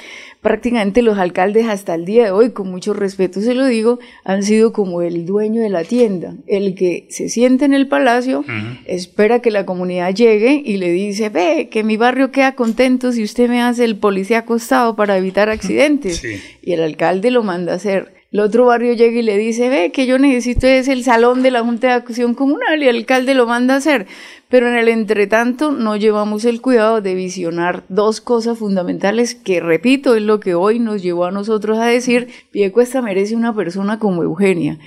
prácticamente 0.47 1.03
los 1.03 1.19
alcaldes 1.19 1.67
hasta 1.67 1.97
el 1.97 2.05
día 2.05 2.27
de 2.27 2.31
hoy, 2.31 2.51
con 2.51 2.71
mucho 2.71 2.95
respeto 2.95 3.41
se 3.41 3.53
lo 3.53 3.67
digo, 3.67 3.99
han 4.23 4.45
sido 4.45 4.73
como 4.73 5.03
el 5.03 5.27
dueño 5.27 5.61
de 5.61 5.71
la 5.71 5.83
tienda, 5.83 6.37
el 6.47 6.77
que 6.77 7.09
se 7.11 7.29
siente 7.29 7.65
en 7.65 7.75
el 7.75 7.89
palacio, 7.89 8.45
espera 8.85 9.41
que 9.41 9.51
la 9.51 9.67
comunidad 9.67 10.15
llegue 10.15 10.63
y 10.65 10.77
le 10.77 10.93
dice, 10.93 11.31
ve, 11.31 11.69
que 11.69 11.83
mi 11.83 11.97
barrio 11.97 12.31
queda 12.31 12.55
contento 12.55 13.11
si 13.11 13.25
usted 13.25 13.49
me 13.49 13.61
hace 13.61 13.85
el 13.85 13.97
policía 13.97 14.39
acostado 14.39 14.95
para 14.95 15.17
evitar 15.17 15.49
accidentes. 15.49 16.23
Y 16.63 16.73
el 16.73 16.81
alcalde 16.81 17.33
lo 17.33 17.43
manda 17.43 17.73
a 17.73 17.77
hacer. 17.77 18.15
El 18.33 18.41
otro 18.41 18.67
barrio 18.67 18.93
llega 18.93 19.19
y 19.19 19.23
le 19.23 19.39
dice, 19.39 19.69
ve, 19.69 19.91
que 19.93 20.07
yo 20.07 20.19
necesito 20.19 20.67
es 20.67 20.89
el 20.89 21.03
salón 21.05 21.43
de 21.43 21.51
la 21.51 21.63
Junta 21.63 21.87
de 21.87 21.93
Acción 21.95 22.35
Comunal 22.35 22.83
y 22.83 22.87
el 22.87 22.97
alcalde 22.97 23.35
lo 23.35 23.47
manda 23.47 23.75
a 23.75 23.77
hacer. 23.79 24.07
Pero 24.49 24.69
en 24.69 24.77
el 24.77 24.89
entretanto 24.89 25.73
no 25.73 25.97
llevamos 25.97 26.45
el 26.45 26.61
cuidado 26.61 27.01
de 27.01 27.15
visionar 27.15 27.85
dos 27.89 28.21
cosas 28.21 28.59
fundamentales 28.59 29.35
que, 29.35 29.61
repito, 29.61 30.15
es 30.15 30.23
lo 30.23 30.39
que 30.39 30.55
hoy 30.55 30.79
nos 30.79 31.03
llevó 31.03 31.25
a 31.25 31.33
nosotros 31.33 31.79
a 31.79 31.87
decir, 31.87 32.29
Piedecuesta 32.53 33.03
merece 33.03 33.35
una 33.35 33.55
persona 33.55 33.99
como 33.99 34.23
Eugenia. 34.23 34.79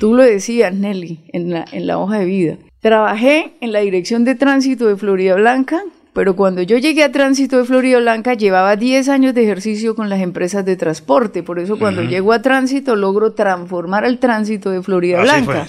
Tú 0.00 0.14
lo 0.14 0.22
decías, 0.22 0.74
Nelly, 0.74 1.20
en 1.32 1.50
la, 1.50 1.64
en 1.70 1.86
la 1.86 1.98
hoja 1.98 2.18
de 2.18 2.24
vida. 2.24 2.58
Trabajé 2.80 3.52
en 3.60 3.72
la 3.72 3.80
Dirección 3.80 4.24
de 4.24 4.34
Tránsito 4.34 4.86
de 4.86 4.96
Florida 4.96 5.36
Blanca, 5.36 5.82
pero 6.14 6.36
cuando 6.36 6.62
yo 6.62 6.78
llegué 6.78 7.02
a 7.02 7.12
Tránsito 7.12 7.58
de 7.58 7.64
Florida 7.64 7.98
Blanca 7.98 8.34
llevaba 8.34 8.76
10 8.76 9.08
años 9.08 9.34
de 9.34 9.42
ejercicio 9.42 9.96
con 9.96 10.08
las 10.08 10.20
empresas 10.20 10.64
de 10.64 10.76
transporte, 10.76 11.42
por 11.42 11.58
eso 11.58 11.76
cuando 11.76 12.02
llego 12.02 12.32
a 12.32 12.40
Tránsito 12.40 12.94
logro 12.96 13.32
transformar 13.32 14.04
el 14.04 14.18
tránsito 14.18 14.70
de 14.70 14.82
Florida 14.82 15.20
Blanca. 15.20 15.66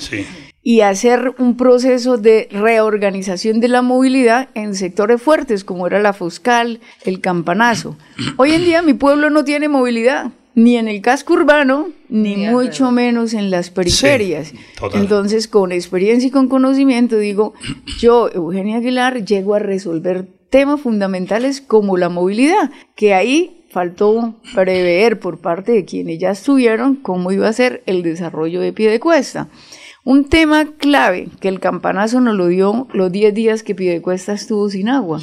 Y 0.61 0.81
hacer 0.81 1.35
un 1.37 1.57
proceso 1.57 2.17
de 2.17 2.47
reorganización 2.51 3.59
de 3.59 3.67
la 3.67 3.83
movilidad 3.83 4.49
en 4.55 4.73
sectores 4.73 5.21
fuertes 5.21 5.63
como 5.63 5.85
era 5.85 5.99
la 5.99 6.11
Foscal, 6.11 6.79
el 7.03 7.21
Campanazo. 7.21 7.97
Hoy 8.37 8.53
en 8.53 8.63
día 8.63 8.81
mi 8.81 8.93
pueblo 8.93 9.29
no 9.29 9.43
tiene 9.43 9.67
movilidad, 9.67 10.31
ni 10.55 10.77
en 10.77 10.87
el 10.87 11.01
casco 11.01 11.33
urbano, 11.33 11.89
ni, 12.07 12.37
mucho 12.37 12.91
menos 12.91 13.33
en 13.33 13.51
las 13.51 13.69
periferias. 13.69 14.53
Entonces, 14.93 15.47
con 15.47 15.71
experiencia 15.71 16.27
y 16.27 16.31
con 16.31 16.47
conocimiento, 16.47 17.17
digo, 17.17 17.53
yo, 17.99 18.29
Eugenia 18.31 18.77
Aguilar, 18.77 19.23
llego 19.25 19.53
a 19.53 19.59
resolver 19.59 20.27
temas 20.49 20.81
fundamentales 20.81 21.61
como 21.61 21.97
la 21.97 22.09
movilidad, 22.09 22.71
que 22.95 23.13
ahí 23.13 23.65
faltó 23.69 24.35
prever 24.53 25.19
por 25.19 25.39
parte 25.39 25.73
de 25.73 25.85
quienes 25.85 26.19
ya 26.19 26.31
estuvieron 26.31 26.95
cómo 26.95 27.31
iba 27.31 27.47
a 27.47 27.53
ser 27.53 27.83
el 27.85 28.03
desarrollo 28.03 28.61
de 28.61 28.71
pie 28.71 28.89
de 28.89 28.99
cuesta. 28.99 29.49
Un 30.05 30.25
tema 30.29 30.67
clave 30.77 31.27
que 31.39 31.47
el 31.47 31.59
campanazo 31.59 32.21
nos 32.21 32.35
lo 32.35 32.47
dio 32.47 32.87
los 32.93 33.11
10 33.11 33.33
días 33.33 33.63
que 33.63 33.73
Piedecuesta 33.73 34.33
estuvo 34.33 34.69
sin 34.69 34.87
agua. 34.87 35.19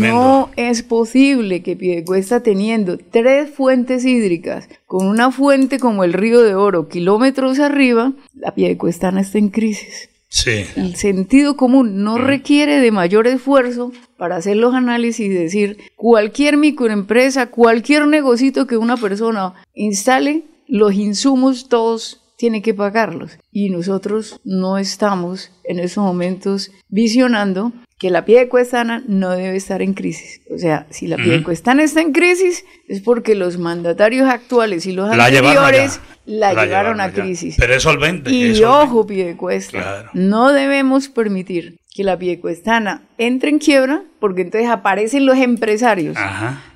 No 0.00 0.48
es 0.56 0.82
posible 0.82 1.62
que 1.62 1.76
Piedecuesta 1.76 2.40
teniendo 2.40 2.98
tres 2.98 3.50
fuentes 3.50 4.04
hídricas, 4.04 4.68
con 4.86 5.06
una 5.06 5.30
fuente 5.30 5.78
como 5.78 6.02
el 6.02 6.12
Río 6.12 6.40
de 6.42 6.54
Oro, 6.54 6.88
kilómetros 6.88 7.58
arriba, 7.58 8.12
la 8.32 8.54
Piedecuestana 8.54 9.20
está 9.20 9.38
en 9.38 9.48
crisis. 9.48 10.08
Sí. 10.28 10.64
El 10.76 10.96
sentido 10.96 11.56
común 11.56 12.02
no 12.02 12.18
mm. 12.18 12.22
requiere 12.22 12.80
de 12.80 12.90
mayor 12.90 13.26
esfuerzo 13.26 13.92
para 14.16 14.36
hacer 14.36 14.56
los 14.56 14.74
análisis 14.74 15.26
y 15.26 15.28
decir 15.28 15.78
cualquier 15.96 16.56
microempresa, 16.56 17.50
cualquier 17.50 18.06
negocito 18.06 18.66
que 18.66 18.76
una 18.76 18.96
persona 18.96 19.54
instale, 19.74 20.44
los 20.68 20.94
insumos 20.94 21.68
todos 21.68 22.22
tiene 22.36 22.62
que 22.62 22.74
pagarlos. 22.74 23.38
Y 23.50 23.70
nosotros 23.70 24.40
no 24.44 24.78
estamos 24.78 25.50
en 25.64 25.78
esos 25.78 26.04
momentos 26.04 26.70
visionando 26.88 27.72
que 27.98 28.10
la 28.10 28.26
piedecuestana 28.26 29.02
no 29.06 29.30
debe 29.30 29.56
estar 29.56 29.80
en 29.80 29.94
crisis. 29.94 30.42
O 30.54 30.58
sea, 30.58 30.86
si 30.90 31.06
la 31.06 31.16
piedecuestana 31.16 31.82
está 31.82 32.02
en 32.02 32.12
crisis 32.12 32.64
es 32.88 33.00
porque 33.00 33.34
los 33.34 33.56
mandatarios 33.56 34.28
actuales 34.28 34.84
y 34.84 34.92
los 34.92 35.10
anteriores 35.10 36.00
la, 36.26 36.52
llevaron 36.52 37.00
a 37.00 37.10
crisis. 37.10 37.56
Pero 37.58 37.74
es 37.74 37.82
solvente. 37.82 38.30
Y 38.30 38.62
ojo, 38.64 39.06
piedecuesta, 39.06 40.10
no 40.12 40.52
debemos 40.52 41.08
permitir 41.08 41.78
que 41.96 42.04
la 42.04 42.18
piedecuestana 42.18 43.02
entre 43.16 43.48
en 43.48 43.58
quiebra 43.58 44.02
porque 44.20 44.42
entonces 44.42 44.68
aparecen 44.68 45.24
los 45.24 45.38
empresarios 45.38 46.16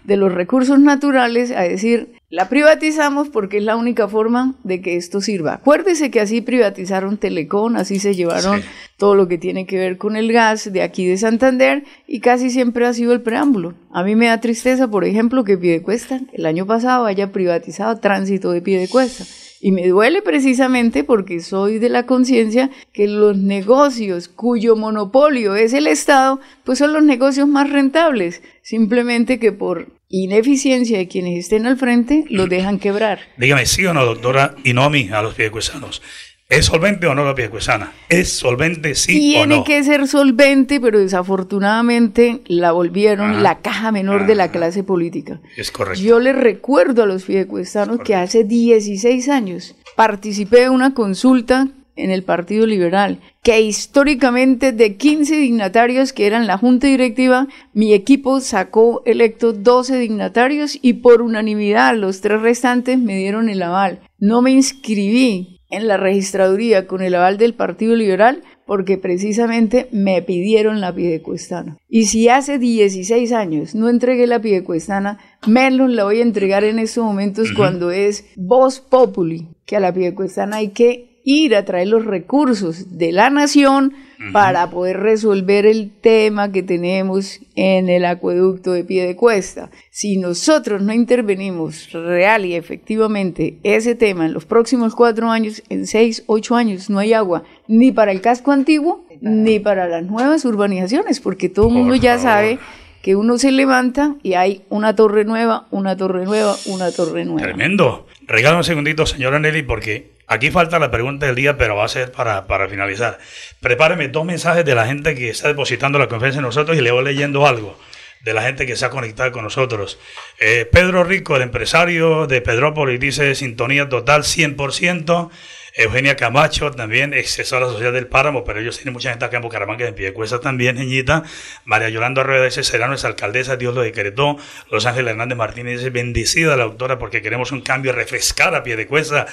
de 0.04 0.16
los 0.16 0.32
recursos 0.32 0.80
naturales 0.80 1.50
a 1.50 1.60
decir, 1.60 2.14
la 2.30 2.48
privatizamos 2.48 3.28
porque 3.28 3.58
es 3.58 3.64
la 3.64 3.76
única 3.76 4.08
forma 4.08 4.54
de 4.64 4.80
que 4.80 4.96
esto 4.96 5.20
sirva. 5.20 5.54
Acuérdese 5.54 6.10
que 6.10 6.20
así 6.20 6.40
privatizaron 6.40 7.18
Telecom, 7.18 7.76
así 7.76 7.98
se 7.98 8.14
llevaron 8.14 8.62
todo 8.96 9.14
lo 9.14 9.28
que 9.28 9.36
tiene 9.36 9.66
que 9.66 9.78
ver 9.78 9.98
con 9.98 10.16
el 10.16 10.32
gas 10.32 10.72
de 10.72 10.82
aquí 10.82 11.06
de 11.06 11.18
Santander 11.18 11.84
y 12.06 12.20
casi 12.20 12.48
siempre 12.48 12.86
ha 12.86 12.94
sido 12.94 13.12
el 13.12 13.20
preámbulo. 13.20 13.74
A 13.92 14.02
mí 14.02 14.16
me 14.16 14.26
da 14.26 14.40
tristeza, 14.40 14.88
por 14.88 15.04
ejemplo, 15.04 15.44
que 15.44 15.58
Piedecuesta 15.58 16.20
el 16.32 16.46
año 16.46 16.66
pasado 16.66 17.04
haya 17.04 17.30
privatizado 17.30 17.98
tránsito 17.98 18.52
de 18.52 18.62
Piedecuesta. 18.62 19.24
Y 19.60 19.72
me 19.72 19.86
duele 19.86 20.22
precisamente 20.22 21.04
porque 21.04 21.40
soy 21.40 21.78
de 21.78 21.90
la 21.90 22.06
conciencia 22.06 22.70
que 22.94 23.06
los 23.06 23.36
negocios 23.36 24.28
cuyo 24.28 24.74
monopolio 24.74 25.54
es 25.54 25.74
el 25.74 25.86
Estado, 25.86 26.40
pues 26.64 26.78
son 26.78 26.94
los 26.94 27.02
negocios 27.02 27.46
más 27.46 27.68
rentables. 27.68 28.42
Simplemente 28.62 29.38
que 29.38 29.52
por 29.52 29.88
ineficiencia 30.08 30.98
de 30.98 31.08
quienes 31.08 31.38
estén 31.38 31.66
al 31.66 31.76
frente, 31.76 32.24
los 32.30 32.48
dejan 32.48 32.78
quebrar. 32.78 33.20
Dígame, 33.36 33.66
sí 33.66 33.84
o 33.86 33.94
no, 33.94 34.04
doctora, 34.04 34.56
y 34.64 34.72
no 34.72 34.82
a 34.82 34.90
mí, 34.90 35.08
a 35.12 35.22
los 35.22 35.34
piedecuesanos. 35.34 36.02
¿Es 36.50 36.66
solvente 36.66 37.06
o 37.06 37.14
no 37.14 37.24
la 37.24 37.36
piedecuesana? 37.36 37.92
¿Es 38.08 38.32
solvente 38.32 38.96
sí 38.96 39.36
o 39.36 39.46
no? 39.46 39.62
Tiene 39.62 39.64
que 39.64 39.84
ser 39.84 40.08
solvente, 40.08 40.80
pero 40.80 40.98
desafortunadamente 40.98 42.42
la 42.46 42.72
volvieron 42.72 43.44
la 43.44 43.60
caja 43.60 43.92
menor 43.92 44.26
de 44.26 44.34
la 44.34 44.50
clase 44.50 44.82
política. 44.82 45.40
Es 45.56 45.70
correcto. 45.70 46.02
Yo 46.02 46.18
les 46.18 46.34
recuerdo 46.34 47.04
a 47.04 47.06
los 47.06 47.22
piedecuestanos 47.22 48.00
que 48.00 48.16
hace 48.16 48.42
16 48.42 49.28
años 49.28 49.76
participé 49.94 50.62
de 50.62 50.70
una 50.70 50.92
consulta 50.92 51.68
en 51.94 52.10
el 52.10 52.24
Partido 52.24 52.66
Liberal, 52.66 53.20
que 53.44 53.60
históricamente 53.60 54.72
de 54.72 54.96
15 54.96 55.36
dignatarios 55.36 56.12
que 56.12 56.26
eran 56.26 56.48
la 56.48 56.58
Junta 56.58 56.88
Directiva, 56.88 57.46
mi 57.74 57.94
equipo 57.94 58.40
sacó 58.40 59.02
electo 59.06 59.52
12 59.52 59.98
dignatarios 59.98 60.78
y 60.82 60.94
por 60.94 61.22
unanimidad 61.22 61.94
los 61.94 62.20
tres 62.20 62.40
restantes 62.40 62.98
me 62.98 63.16
dieron 63.16 63.48
el 63.48 63.62
aval. 63.62 64.00
No 64.18 64.42
me 64.42 64.50
inscribí 64.50 65.59
en 65.70 65.88
la 65.88 65.96
registraduría 65.96 66.86
con 66.86 67.02
el 67.02 67.14
aval 67.14 67.38
del 67.38 67.54
Partido 67.54 67.94
Liberal 67.94 68.42
porque 68.66 68.98
precisamente 68.98 69.88
me 69.90 70.22
pidieron 70.22 70.80
la 70.80 70.94
pidecuestana. 70.94 71.76
Y 71.88 72.04
si 72.04 72.28
hace 72.28 72.58
16 72.58 73.32
años 73.32 73.74
no 73.74 73.88
entregué 73.88 74.26
la 74.26 74.40
pidecuestana, 74.40 75.18
menos 75.46 75.90
la 75.90 76.04
voy 76.04 76.20
a 76.20 76.22
entregar 76.22 76.64
en 76.64 76.78
estos 76.78 77.04
momentos 77.04 77.52
cuando 77.56 77.90
es 77.90 78.26
voz 78.36 78.80
populi, 78.80 79.48
que 79.66 79.76
a 79.76 79.80
la 79.80 79.92
pidecuestana 79.92 80.56
hay 80.56 80.68
que 80.68 81.09
ir 81.24 81.54
a 81.54 81.64
traer 81.64 81.88
los 81.88 82.04
recursos 82.04 82.98
de 82.98 83.12
la 83.12 83.30
nación 83.30 83.94
para 84.32 84.68
poder 84.68 85.00
resolver 85.00 85.64
el 85.64 85.90
tema 85.90 86.52
que 86.52 86.62
tenemos 86.62 87.40
en 87.54 87.88
el 87.88 88.04
acueducto 88.04 88.72
de 88.72 88.84
pie 88.84 89.06
de 89.06 89.16
cuesta. 89.16 89.70
Si 89.90 90.18
nosotros 90.18 90.82
no 90.82 90.92
intervenimos 90.92 91.90
real 91.92 92.44
y 92.44 92.54
efectivamente 92.54 93.58
ese 93.62 93.94
tema 93.94 94.26
en 94.26 94.34
los 94.34 94.44
próximos 94.44 94.94
cuatro 94.94 95.30
años, 95.30 95.62
en 95.70 95.86
seis, 95.86 96.22
ocho 96.26 96.54
años, 96.54 96.90
no 96.90 96.98
hay 96.98 97.14
agua 97.14 97.44
ni 97.66 97.92
para 97.92 98.12
el 98.12 98.20
casco 98.20 98.52
antiguo 98.52 99.06
ni 99.22 99.58
para 99.58 99.86
las 99.88 100.04
nuevas 100.04 100.44
urbanizaciones, 100.44 101.20
porque 101.20 101.48
todo 101.48 101.68
el 101.68 101.74
mundo 101.74 101.94
ya 101.94 102.18
sabe 102.18 102.58
que 103.02 103.16
uno 103.16 103.38
se 103.38 103.50
levanta 103.50 104.16
y 104.22 104.34
hay 104.34 104.62
una 104.68 104.94
torre 104.94 105.24
nueva, 105.24 105.66
una 105.70 105.96
torre 105.96 106.24
nueva, 106.24 106.56
una 106.66 106.92
torre 106.92 107.24
nueva. 107.24 107.42
Tremendo. 107.42 108.06
Regala 108.26 108.58
un 108.58 108.64
segundito, 108.64 109.06
señora 109.06 109.38
Nelly, 109.38 109.62
porque 109.62 110.12
aquí 110.26 110.50
falta 110.50 110.78
la 110.78 110.90
pregunta 110.90 111.26
del 111.26 111.34
día, 111.34 111.56
pero 111.56 111.76
va 111.76 111.84
a 111.84 111.88
ser 111.88 112.12
para, 112.12 112.46
para 112.46 112.68
finalizar. 112.68 113.18
Prepáreme 113.60 114.08
dos 114.08 114.24
mensajes 114.24 114.64
de 114.64 114.74
la 114.74 114.86
gente 114.86 115.14
que 115.14 115.30
está 115.30 115.48
depositando 115.48 115.98
la 115.98 116.08
confianza 116.08 116.38
en 116.38 116.44
nosotros 116.44 116.76
y 116.76 116.80
le 116.80 116.90
voy 116.90 117.04
leyendo 117.04 117.46
algo 117.46 117.76
de 118.22 118.34
la 118.34 118.42
gente 118.42 118.66
que 118.66 118.76
se 118.76 118.84
ha 118.84 118.90
conectado 118.90 119.32
con 119.32 119.44
nosotros. 119.44 119.98
Eh, 120.38 120.68
Pedro 120.70 121.04
Rico, 121.04 121.36
el 121.36 121.42
empresario 121.42 122.26
de 122.26 122.42
Pedrópolis, 122.42 123.00
dice 123.00 123.34
sintonía 123.34 123.88
total 123.88 124.22
100%. 124.22 125.30
Eugenia 125.74 126.16
Camacho, 126.16 126.70
también 126.70 127.14
excesora 127.14 127.66
social 127.66 127.92
del 127.92 128.06
Páramo, 128.06 128.44
pero 128.44 128.60
ellos 128.60 128.76
tienen 128.76 128.92
mucha 128.92 129.10
gente 129.10 129.24
acá 129.24 129.36
en 129.36 129.42
Bucaramanga, 129.42 129.86
en 129.86 129.94
Piedecuesta 129.94 130.40
también, 130.40 130.76
Geñita. 130.76 131.22
María 131.64 131.88
Yolanda 131.88 132.22
Rueda 132.22 132.44
dice, 132.44 132.64
será 132.64 132.88
nuestra 132.88 133.10
alcaldesa, 133.10 133.56
Dios 133.56 133.74
lo 133.74 133.82
decretó. 133.82 134.36
Los 134.70 134.86
Ángeles 134.86 135.12
Hernández 135.12 135.38
Martínez 135.38 135.78
dice, 135.78 135.90
bendecida 135.90 136.56
la 136.56 136.64
doctora 136.64 136.98
porque 136.98 137.22
queremos 137.22 137.52
un 137.52 137.60
cambio, 137.60 137.92
refrescar 137.92 138.54
a 138.54 138.62
Piedecuesta. 138.62 139.26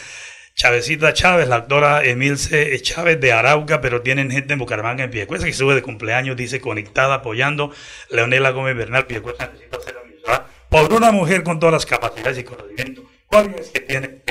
Chavecita 0.56 1.14
Chávez, 1.14 1.48
la 1.48 1.60
doctora 1.60 2.04
Emilce 2.04 2.82
Chávez 2.82 3.20
de 3.20 3.32
Arauca, 3.32 3.80
pero 3.80 4.02
tienen 4.02 4.32
gente 4.32 4.54
en 4.54 4.60
Bucaramanga 4.60 5.04
en 5.04 5.12
Piedecuesta 5.12 5.46
que 5.46 5.54
sube 5.54 5.76
de 5.76 5.84
cumpleaños, 5.84 6.36
dice, 6.36 6.60
conectada, 6.60 7.16
apoyando. 7.16 7.72
Leonela 8.10 8.50
Gómez 8.50 8.76
Bernal, 8.76 9.06
Piedecuesta 9.06 9.52
necesita 9.54 9.80
ser 9.82 9.98
por 10.70 10.94
una 10.94 11.12
mujer 11.12 11.44
con 11.44 11.60
todas 11.60 11.74
las 11.74 11.86
capacidades 11.86 12.38
y 12.40 12.44
conocimientos. 12.44 13.06
¿Cuál 13.28 13.56
es 13.58 13.70
que 13.70 13.80
tiene 13.80 14.22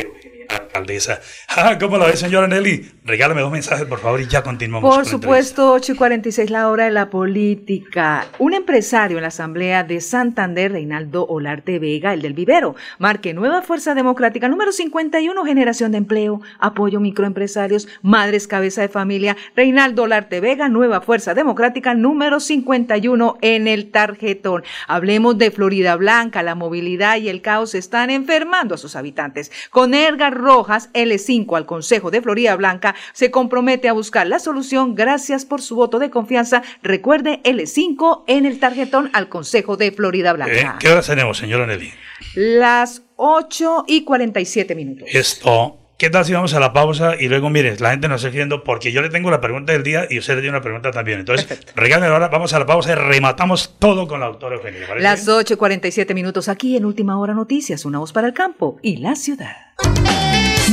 alcaldesa. 0.77 1.21
Ah, 1.59 1.79
¿Cómo 1.81 1.97
la 1.97 2.07
ve, 2.07 2.17
señora 2.19 2.47
Nelly? 2.47 2.87
Regálame 3.05 3.41
dos 3.41 3.51
mensajes, 3.51 3.87
por 3.87 3.99
favor, 3.99 4.21
y 4.21 4.27
ya 4.27 4.43
continuamos. 4.43 4.95
Por 4.95 5.07
supuesto, 5.07 5.73
8 5.73 5.93
y 5.93 5.95
46, 5.95 6.51
la 6.51 6.69
hora 6.69 6.85
de 6.85 6.91
la 6.91 7.09
política. 7.09 8.27
Un 8.39 8.53
empresario 8.53 9.17
en 9.17 9.23
la 9.23 9.29
Asamblea 9.29 9.85
de 9.85 10.03
Santander, 10.03 10.73
Reinaldo 10.73 11.25
Olarte 11.25 11.79
Vega, 11.79 12.13
el 12.13 12.21
del 12.21 12.35
vivero, 12.35 12.75
marque 12.99 13.33
Nueva 13.33 13.63
Fuerza 13.63 13.95
Democrática, 13.95 14.49
número 14.49 14.71
51, 14.71 15.45
generación 15.47 15.93
de 15.93 15.99
empleo, 15.99 16.43
apoyo 16.59 17.01
microempresarios, 17.01 17.89
madres 18.03 18.47
cabeza 18.47 18.83
de 18.83 18.89
familia. 18.89 19.37
Reinaldo 19.55 20.03
Olarte 20.03 20.41
Vega, 20.41 20.69
Nueva 20.69 21.01
Fuerza 21.01 21.33
Democrática, 21.33 21.95
número 21.95 22.39
51 22.39 23.39
en 23.41 23.67
el 23.67 23.91
tarjetón. 23.91 24.63
Hablemos 24.89 25.39
de 25.39 25.51
Florida 25.51 25.97
Blanca, 25.97 26.43
la 26.43 26.55
movilidad 26.55 27.17
y 27.17 27.31
el 27.31 27.41
caos 27.41 27.75
están 27.75 28.11
enfermando 28.11 28.75
a 28.75 28.79
sus 28.79 28.95
habitantes. 28.95 29.51
Con 29.71 29.95
Edgar 29.95 30.35
Rojas, 30.35 30.66
L5 30.69 31.57
al 31.57 31.67
Consejo 31.67 32.11
de 32.11 32.23
Florida 32.23 32.57
Blanca, 32.57 32.95
se 33.13 33.31
compromete 33.31 33.89
a 33.89 33.93
buscar 33.93 34.27
la 34.27 34.39
solución. 34.39 34.95
Gracias 34.95 35.45
por 35.45 35.63
su 35.63 35.77
voto 35.77 35.99
de 35.99 36.11
confianza. 36.11 36.63
Recuerde 36.83 37.41
L5 37.45 38.25
en 38.27 38.47
el 38.47 38.59
tarjetón 38.59 39.11
al 39.13 39.29
Consejo 39.29 39.77
de 39.77 39.93
Florida 39.93 40.33
Blanca. 40.33 40.55
Eh, 40.55 40.73
¿Qué 40.79 40.89
hora 40.89 41.03
tenemos, 41.03 41.39
señora 41.39 41.67
Nelly? 41.67 41.93
Las 42.35 43.03
8 43.17 43.85
y 43.87 44.05
47 44.05 44.75
minutos. 44.75 45.09
Esto. 45.13 45.79
¿Qué 45.99 46.11
tal 46.11 46.27
si 46.27 46.35
vamos 46.35 46.53
a 46.53 46.61
la 46.61 46.75
pausa 46.75 47.15
y 47.19 47.27
luego, 47.27 47.49
mire, 47.49 47.75
la 47.79 47.93
gente 47.93 48.07
nos 48.07 48.17
está 48.17 48.29
escribiendo 48.29 48.63
porque 48.65 48.93
yo 48.93 49.01
le 49.01 49.09
tengo 49.09 49.31
la 49.31 49.41
pregunta 49.41 49.73
del 49.73 49.83
día 49.83 50.07
y 50.11 50.19
usted 50.19 50.35
le 50.35 50.43
tiene 50.43 50.55
una 50.55 50.63
pregunta 50.63 50.91
también. 50.91 51.21
Entonces, 51.21 51.59
regálame 51.75 52.13
ahora, 52.13 52.29
vamos 52.29 52.53
a 52.53 52.59
la 52.59 52.67
pausa 52.67 52.93
y 52.93 52.95
rematamos 52.97 53.77
todo 53.79 54.07
con 54.07 54.21
la 54.21 54.27
doctora 54.27 54.57
Eugenia. 54.57 54.95
Las 54.99 55.27
8 55.27 55.55
y 55.55 55.57
47 55.57 56.13
minutos 56.13 56.51
aquí 56.51 56.77
en 56.77 56.85
Última 56.85 57.19
Hora 57.19 57.33
Noticias, 57.33 57.87
una 57.87 57.99
voz 57.99 58.13
para 58.13 58.27
el 58.27 58.35
campo 58.35 58.79
y 58.83 58.99
la 58.99 59.17
ciudad. 59.17 59.66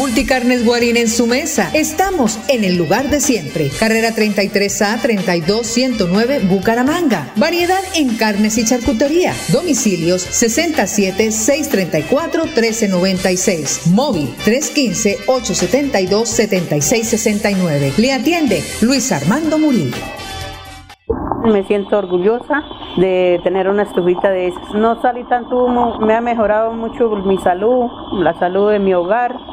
Multicarnes 0.04 0.66
Guarín 0.66 0.98
en 0.98 1.08
su 1.08 1.28
mesa. 1.28 1.70
Estamos 1.74 2.38
en 2.50 2.66
el 2.66 2.76
lugar 2.76 3.10
de 3.10 3.22
siempre. 3.22 3.70
Carrera 3.80 4.10
33A 4.10 5.00
32109 5.02 6.40
Bucaramanga. 6.40 7.32
Variedad 7.38 7.80
en 7.96 8.18
carnes 8.18 8.58
y 8.58 8.66
charcutería. 8.66 9.32
Domicilios 9.54 10.22
67 10.22 11.32
634 11.32 12.44
1396. 12.44 13.88
Móvil 13.94 14.28
315 14.44 15.20
872 15.26 16.28
7669. 16.28 17.94
Le 17.96 18.12
atiende 18.12 18.62
Luis 18.82 19.10
Armando 19.14 19.58
Murillo. 19.58 19.96
Me 21.46 21.64
siento 21.64 21.98
orgullosa 21.98 22.62
de 22.98 23.40
tener 23.44 23.70
una 23.70 23.84
estufita 23.84 24.32
de 24.32 24.48
esas. 24.48 24.74
No 24.76 25.02
salí 25.02 25.24
tanto 25.30 25.64
humo, 25.64 26.00
me 26.00 26.14
ha 26.14 26.22
mejorado 26.22 26.74
mucho 26.74 27.10
mi 27.26 27.38
salud, 27.38 27.90
la 28.14 28.34
salud 28.34 28.70
de 28.70 28.80
mi 28.80 28.94
hogar. 28.94 29.53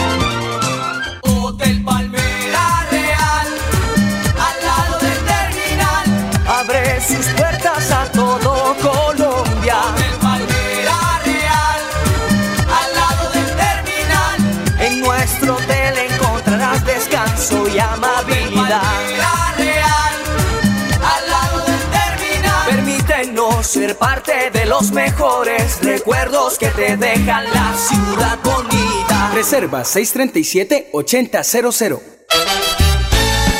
Parte 23.95 24.51
de 24.51 24.65
los 24.65 24.91
mejores 24.91 25.79
recuerdos 25.81 26.57
que 26.57 26.67
te 26.67 26.97
dejan 26.97 27.45
la 27.51 27.73
ciudad 27.75 28.37
bonita. 28.43 29.31
Reserva 29.33 29.83
637-8000. 29.83 32.70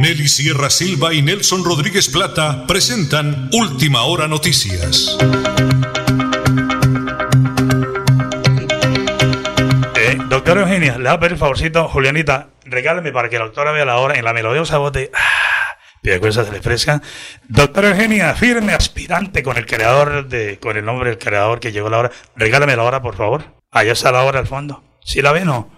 Nelly 0.00 0.28
Sierra 0.28 0.70
Silva 0.70 1.12
y 1.12 1.22
Nelson 1.22 1.64
Rodríguez 1.64 2.08
Plata 2.08 2.66
presentan 2.68 3.50
Última 3.52 4.04
Hora 4.04 4.28
Noticias. 4.28 5.18
Eh, 9.96 10.18
doctora 10.28 10.60
Eugenia, 10.60 10.98
le 10.98 11.04
voy 11.04 11.08
a 11.08 11.18
pedir 11.18 11.32
el 11.32 11.38
favorcito, 11.38 11.88
Julianita, 11.88 12.50
regálame 12.64 13.10
para 13.10 13.28
que 13.28 13.38
la 13.38 13.46
doctora 13.46 13.72
vea 13.72 13.84
la 13.84 13.96
hora 13.96 14.14
en 14.16 14.24
la 14.24 14.32
melodiosa 14.32 14.78
voz 14.78 14.92
de... 14.92 15.10
Ah, 15.12 15.78
se 16.02 16.52
le 16.52 16.62
fresca. 16.62 17.02
Doctora 17.48 17.88
Eugenia, 17.88 18.34
firme 18.34 18.74
aspirante 18.74 19.42
con 19.42 19.56
el 19.56 19.66
creador 19.66 20.28
de, 20.28 20.60
con 20.60 20.76
el 20.76 20.84
nombre 20.84 21.10
del 21.10 21.18
creador 21.18 21.58
que 21.58 21.72
llegó 21.72 21.90
la 21.90 21.98
hora. 21.98 22.12
Regálame 22.36 22.76
la 22.76 22.84
hora, 22.84 23.02
por 23.02 23.16
favor. 23.16 23.44
Allá 23.72 23.92
está 23.92 24.12
la 24.12 24.22
hora 24.22 24.38
al 24.38 24.46
fondo. 24.46 24.82
¿Sí 25.04 25.22
la 25.22 25.32
ve 25.32 25.44
no? 25.44 25.70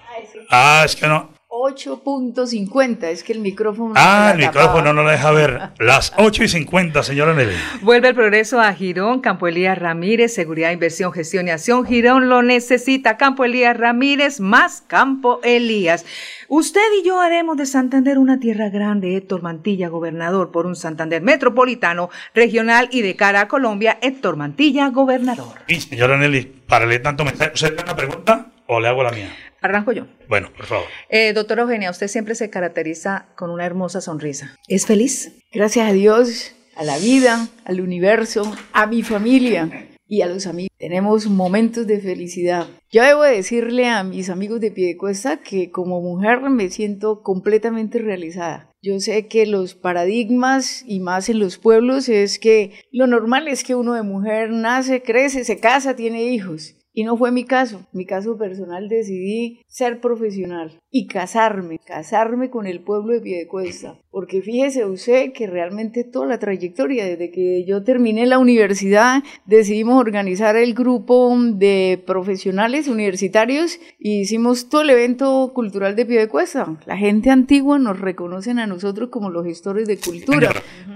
Ah, 0.50 0.83
es 0.85 0.94
que 0.94 1.06
no. 1.06 1.39
8.50, 1.61 3.05
es 3.05 3.23
que 3.23 3.33
el 3.35 3.40
micrófono... 3.40 3.92
Ah, 3.96 4.31
el 4.33 4.38
micrófono 4.38 4.94
no 4.94 5.03
lo 5.03 5.11
deja 5.11 5.31
ver. 5.31 5.70
Las 5.79 6.12
8 6.16 6.44
y 6.44 6.49
50, 6.49 7.03
señora 7.03 7.35
Nelly. 7.35 7.55
Vuelve 7.83 8.09
el 8.09 8.14
progreso 8.14 8.61
a 8.61 8.73
Girón, 8.73 9.20
Campo 9.20 9.46
Elías 9.46 9.79
Ramírez, 9.79 10.33
Seguridad, 10.33 10.70
Inversión, 10.70 11.12
Gestión 11.12 11.49
y 11.49 11.51
Acción. 11.51 11.85
Girón 11.85 12.31
lo 12.31 12.42
necesita. 12.42 13.18
Campo 13.18 13.44
Elías 13.44 13.77
Ramírez, 13.77 14.40
más 14.40 14.83
Campo 14.87 15.40
Elías. 15.42 16.07
Usted 16.49 16.81
y 17.01 17.07
yo 17.07 17.20
haremos 17.20 17.59
de 17.59 17.66
Santander 17.66 18.18
una 18.18 18.40
tierra 18.40 18.70
grande. 18.70 19.16
Héctor 19.16 19.42
Mantilla, 19.42 19.88
gobernador 19.88 20.51
por 20.51 20.66
un 20.66 20.77
Santander 20.77 21.20
metropolitano, 21.23 22.09
regional 22.35 22.88
y 22.90 23.03
de 23.03 23.16
cara 23.16 23.42
a 23.42 23.49
Colombia. 23.49 23.99
Héctor 24.01 24.37
Mantilla, 24.37 24.88
gobernador. 24.88 25.59
Sí, 25.68 25.81
señora 25.81 26.16
Nelly, 26.16 26.42
para 26.66 26.87
leer 26.87 27.03
tanto 27.03 27.25
mensaje, 27.25 27.53
¿usted 27.55 27.75
tiene 27.75 27.85
una 27.85 27.96
pregunta 27.96 28.46
o 28.70 28.80
le 28.80 28.87
hago 28.87 29.02
la 29.02 29.11
mía? 29.11 29.28
Arranco 29.61 29.90
yo. 29.92 30.06
Bueno, 30.28 30.50
por 30.56 30.64
favor. 30.64 30.87
Eh, 31.09 31.33
doctora 31.33 31.62
Eugenia, 31.62 31.90
usted 31.90 32.06
siempre 32.06 32.37
se 32.37 32.50
caracteriza 32.50 33.26
con 33.37 33.50
una 33.50 33.66
hermosa 33.66 34.00
sonrisa. 34.00 34.56
¿Es 34.68 34.87
feliz? 34.87 35.33
Gracias 35.52 35.88
a 35.88 35.92
Dios, 35.92 36.54
a 36.76 36.85
la 36.85 36.96
vida, 36.98 37.48
al 37.64 37.80
universo, 37.80 38.50
a 38.72 38.87
mi 38.87 39.02
familia 39.02 39.88
y 40.06 40.22
a 40.22 40.26
los 40.26 40.46
amigos. 40.46 40.70
Tenemos 40.78 41.26
momentos 41.26 41.88
de 41.88 42.00
felicidad. 42.00 42.68
Yo 42.92 43.02
debo 43.02 43.24
decirle 43.24 43.88
a 43.88 44.04
mis 44.04 44.30
amigos 44.30 44.61
de 44.61 44.70
Piedecuesta 44.70 45.38
que 45.38 45.72
como 45.72 46.00
mujer 46.00 46.40
me 46.40 46.70
siento 46.70 47.22
completamente 47.22 47.98
realizada. 47.98 48.70
Yo 48.83 48.98
sé 49.00 49.26
que 49.26 49.46
los 49.46 49.74
paradigmas 49.74 50.85
y 50.87 51.00
más 51.00 51.28
en 51.28 51.40
los 51.40 51.59
pueblos 51.59 52.09
es 52.09 52.38
que 52.38 52.72
lo 52.92 53.09
normal 53.09 53.48
es 53.48 53.64
que 53.64 53.74
uno 53.74 53.94
de 53.94 54.02
mujer 54.02 54.50
nace, 54.50 55.02
crece, 55.02 55.44
se 55.44 55.59
casa, 55.59 55.96
tiene 55.96 56.22
hijos. 56.22 56.76
Y 57.01 57.05
no 57.05 57.17
fue 57.17 57.33
mi 57.33 57.45
caso. 57.45 57.87
Mi 57.93 58.05
caso 58.05 58.37
personal 58.37 58.91
decidí 58.91 59.63
ser 59.67 60.03
profesional 60.03 60.79
y 60.92 61.07
casarme, 61.07 61.79
casarme 61.85 62.50
con 62.50 62.66
el 62.66 62.81
pueblo 62.81 63.12
de 63.12 63.20
Piedecuesta. 63.20 63.96
Porque 64.11 64.42
fíjese 64.42 64.85
usted 64.87 65.33
que 65.33 65.46
realmente 65.46 66.03
toda 66.03 66.26
la 66.26 66.40
trayectoria, 66.40 67.05
desde 67.05 67.31
que 67.31 67.64
yo 67.64 67.85
terminé 67.85 68.26
la 68.26 68.40
universidad, 68.40 69.22
decidimos 69.46 70.00
organizar 70.00 70.57
el 70.57 70.74
grupo 70.74 71.33
de 71.38 72.03
profesionales 72.05 72.88
universitarios 72.88 73.79
y 74.00 74.22
hicimos 74.22 74.68
todo 74.68 74.83
el 74.83 74.90
evento 74.90 75.53
cultural 75.55 75.94
de 75.94 76.07
Piedecuesta. 76.07 76.76
La 76.87 76.96
gente 76.96 77.31
antigua 77.31 77.79
nos 77.79 78.00
reconocen 78.00 78.59
a 78.59 78.66
nosotros 78.66 79.11
como 79.11 79.31
los 79.31 79.46
gestores 79.46 79.87
de 79.87 79.96
cultura. 79.96 80.50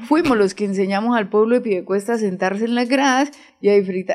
Fuimos 0.09 0.37
los 0.37 0.54
que 0.54 0.64
enseñamos 0.64 1.16
al 1.16 1.28
pueblo 1.28 1.54
de 1.54 1.61
Piedecuesta 1.61 2.14
a 2.14 2.18
sentarse 2.18 2.64
en 2.64 2.74
las 2.74 2.88
gradas 2.88 3.30
y 3.61 3.68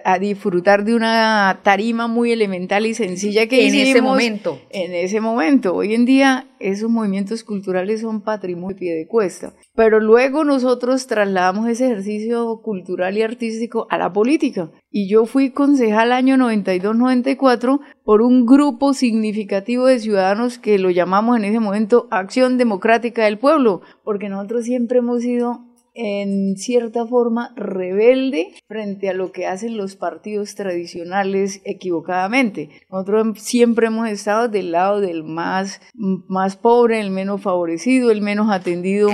a 0.04 0.20
disfrutar, 0.20 0.84
de 0.84 0.94
una 0.94 1.62
tarima 1.64 2.08
muy 2.08 2.32
elemental 2.32 2.86
y 2.86 2.94
sencilla 2.94 3.48
que 3.48 3.68
en 3.68 3.74
ese 3.74 4.02
momento. 4.02 4.62
En 4.70 4.94
ese 4.94 5.22
momento. 5.22 5.69
Hoy 5.74 5.94
en 5.94 6.06
día 6.06 6.48
esos 6.60 6.90
movimientos 6.90 7.44
culturales 7.44 8.02
son 8.02 8.22
patrimonio 8.22 8.76
pie 8.76 8.94
de 8.94 9.08
cuesta. 9.08 9.54
Pero 9.76 10.00
luego 10.00 10.44
nosotros 10.44 11.08
trasladamos 11.08 11.68
ese 11.68 11.86
ejercicio 11.86 12.62
cultural 12.62 13.18
y 13.18 13.22
artístico 13.22 13.88
a 13.90 13.98
la 13.98 14.12
política. 14.12 14.72
Y 14.92 15.10
yo 15.10 15.26
fui 15.26 15.52
concejal 15.52 16.12
año 16.12 16.36
92-94 16.36 17.80
por 18.04 18.22
un 18.22 18.46
grupo 18.46 18.94
significativo 18.94 19.86
de 19.86 20.00
ciudadanos 20.00 20.58
que 20.60 20.80
lo 20.80 20.90
llamamos 20.90 21.38
en 21.38 21.46
ese 21.46 21.60
momento 21.60 22.08
Acción 22.12 22.58
Democrática 22.58 23.26
del 23.26 23.38
Pueblo, 23.38 23.82
porque 24.04 24.30
nosotros 24.30 24.66
siempre 24.66 25.00
hemos 25.00 25.22
sido 25.22 25.69
en 26.02 26.56
cierta 26.56 27.06
forma 27.06 27.54
rebelde 27.58 28.54
frente 28.68 29.10
a 29.10 29.14
lo 29.14 29.34
que 29.34 29.48
hacen 29.48 29.76
los 29.76 29.98
partidos 29.98 30.56
tradicionales 30.56 31.62
equivocadamente. 31.66 32.70
Nosotros 32.90 33.40
siempre 33.40 33.88
hemos 33.88 34.08
estado 34.08 34.48
del 34.48 34.72
lado 34.72 35.02
del 35.02 35.26
más, 35.26 35.82
más 35.94 36.56
pobre, 36.56 37.02
el 37.02 37.12
menos 37.12 37.42
favorecido, 37.42 38.12
el 38.12 38.22
menos 38.22 38.50
atendido 38.50 39.10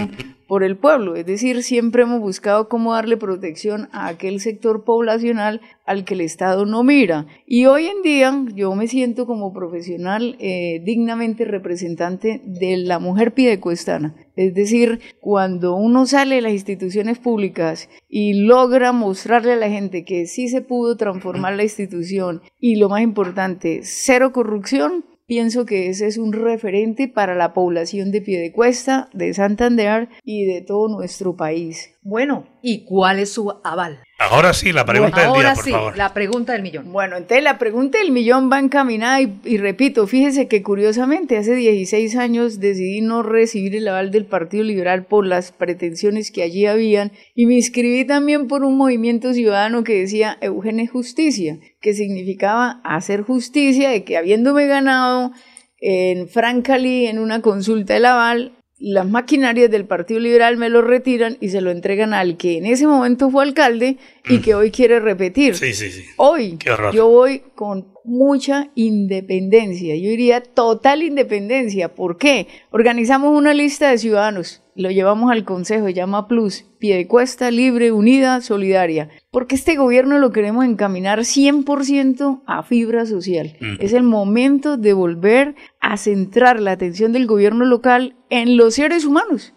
por 0.47 0.63
el 0.63 0.77
pueblo, 0.77 1.15
es 1.15 1.25
decir, 1.25 1.63
siempre 1.63 2.03
hemos 2.03 2.19
buscado 2.19 2.69
cómo 2.69 2.93
darle 2.93 3.17
protección 3.17 3.89
a 3.91 4.07
aquel 4.07 4.39
sector 4.39 4.83
poblacional 4.83 5.61
al 5.85 6.05
que 6.05 6.13
el 6.13 6.21
Estado 6.21 6.65
no 6.65 6.83
mira. 6.83 7.25
Y 7.45 7.65
hoy 7.65 7.87
en 7.87 8.01
día 8.01 8.45
yo 8.53 8.73
me 8.75 8.87
siento 8.87 9.25
como 9.25 9.53
profesional 9.53 10.35
eh, 10.39 10.81
dignamente 10.83 11.45
representante 11.45 12.41
de 12.45 12.77
la 12.77 12.99
mujer 12.99 13.33
pidecuestana. 13.33 14.15
Es 14.35 14.53
decir, 14.53 14.99
cuando 15.21 15.75
uno 15.75 16.05
sale 16.05 16.35
de 16.35 16.41
las 16.41 16.51
instituciones 16.51 17.19
públicas 17.19 17.89
y 18.09 18.45
logra 18.45 18.91
mostrarle 18.91 19.53
a 19.53 19.57
la 19.57 19.69
gente 19.69 20.03
que 20.03 20.25
sí 20.25 20.47
se 20.49 20.61
pudo 20.61 20.97
transformar 20.97 21.55
la 21.55 21.63
institución 21.63 22.41
y 22.59 22.75
lo 22.75 22.89
más 22.89 23.01
importante, 23.01 23.81
cero 23.83 24.31
corrupción, 24.33 25.05
Pienso 25.27 25.65
que 25.65 25.89
ese 25.89 26.05
es 26.05 26.17
un 26.17 26.33
referente 26.33 27.07
para 27.07 27.33
la 27.33 27.53
población 27.53 28.11
de 28.11 28.21
Piedecuesta, 28.21 29.09
de 29.11 29.33
Santander 29.33 30.09
y 30.23 30.45
de 30.45 30.61
todo 30.61 30.87
nuestro 30.87 31.35
país. 31.35 31.94
Bueno, 32.07 32.45
¿y 32.61 32.85
cuál 32.85 33.17
es 33.17 33.31
su 33.31 33.51
aval? 33.63 34.03
Ahora 34.19 34.53
sí, 34.53 34.71
la 34.71 34.85
pregunta 34.85 35.21
del 35.21 35.33
día, 35.41 35.53
por 35.55 35.63
sí, 35.63 35.71
favor. 35.71 35.97
La 35.97 36.13
pregunta 36.13 36.53
del 36.53 36.61
millón. 36.61 36.91
Bueno, 36.91 37.17
entonces 37.17 37.43
la 37.43 37.57
pregunta 37.57 37.97
del 37.97 38.11
millón 38.11 38.47
va 38.51 38.59
encaminada 38.59 39.19
y, 39.21 39.39
y, 39.43 39.57
repito, 39.57 40.05
fíjese 40.05 40.47
que 40.47 40.61
curiosamente 40.61 41.35
hace 41.35 41.55
16 41.55 42.15
años 42.17 42.59
decidí 42.59 43.01
no 43.01 43.23
recibir 43.23 43.75
el 43.75 43.87
aval 43.87 44.11
del 44.11 44.27
Partido 44.27 44.63
Liberal 44.63 45.07
por 45.07 45.25
las 45.25 45.51
pretensiones 45.51 46.29
que 46.29 46.43
allí 46.43 46.67
habían 46.67 47.11
y 47.33 47.47
me 47.47 47.55
inscribí 47.55 48.05
también 48.05 48.47
por 48.47 48.63
un 48.63 48.77
movimiento 48.77 49.33
ciudadano 49.33 49.83
que 49.83 50.01
decía 50.01 50.37
Eugene 50.41 50.85
Justicia, 50.85 51.57
que 51.81 51.95
significaba 51.95 52.81
hacer 52.83 53.23
justicia 53.23 53.89
de 53.89 54.03
que 54.03 54.15
habiéndome 54.15 54.67
ganado 54.67 55.31
en 55.79 56.29
Francali 56.29 57.07
en 57.07 57.17
una 57.17 57.41
consulta 57.41 57.97
el 57.97 58.05
aval, 58.05 58.51
las 58.77 59.07
maquinarias 59.07 59.71
del 59.71 59.85
Partido 59.85 60.19
Liberal 60.19 60.57
me 60.57 60.69
lo 60.69 60.81
retiran 60.81 61.37
y 61.39 61.49
se 61.49 61.61
lo 61.61 61.71
entregan 61.71 62.13
al 62.13 62.35
que 62.35 62.57
en 62.57 62.65
ese 62.65 62.87
momento 62.87 63.29
fue 63.29 63.43
alcalde 63.43 63.97
y 64.29 64.39
que 64.39 64.53
hoy 64.53 64.71
quiere 64.71 64.99
repetir. 64.99 65.55
Sí, 65.55 65.73
sí, 65.73 65.91
sí. 65.91 66.03
Hoy 66.17 66.57
yo 66.93 67.07
voy 67.07 67.43
con 67.55 67.87
mucha 68.03 68.71
independencia, 68.75 69.95
yo 69.95 70.09
diría 70.09 70.41
total 70.41 71.03
independencia. 71.03 71.95
¿Por 71.95 72.17
qué? 72.17 72.47
Organizamos 72.71 73.37
una 73.37 73.53
lista 73.53 73.89
de 73.91 73.97
ciudadanos, 73.97 74.61
lo 74.75 74.91
llevamos 74.91 75.31
al 75.31 75.45
Consejo, 75.45 75.87
se 75.87 75.93
llama 75.93 76.27
Plus, 76.27 76.65
Piedecuesta, 76.79 77.49
Libre, 77.49 77.91
Unida, 77.91 78.41
Solidaria, 78.41 79.09
porque 79.31 79.55
este 79.55 79.75
gobierno 79.75 80.19
lo 80.19 80.31
queremos 80.31 80.65
encaminar 80.65 81.19
100% 81.19 82.41
a 82.45 82.63
fibra 82.63 83.05
social. 83.05 83.57
Es 83.79 83.93
el 83.93 84.03
momento 84.03 84.77
de 84.77 84.93
volver 84.93 85.55
a 85.79 85.97
centrar 85.97 86.59
la 86.59 86.73
atención 86.73 87.13
del 87.13 87.25
gobierno 87.25 87.65
local 87.65 88.15
en 88.29 88.57
los 88.57 88.75
seres 88.75 89.05
humanos 89.05 89.53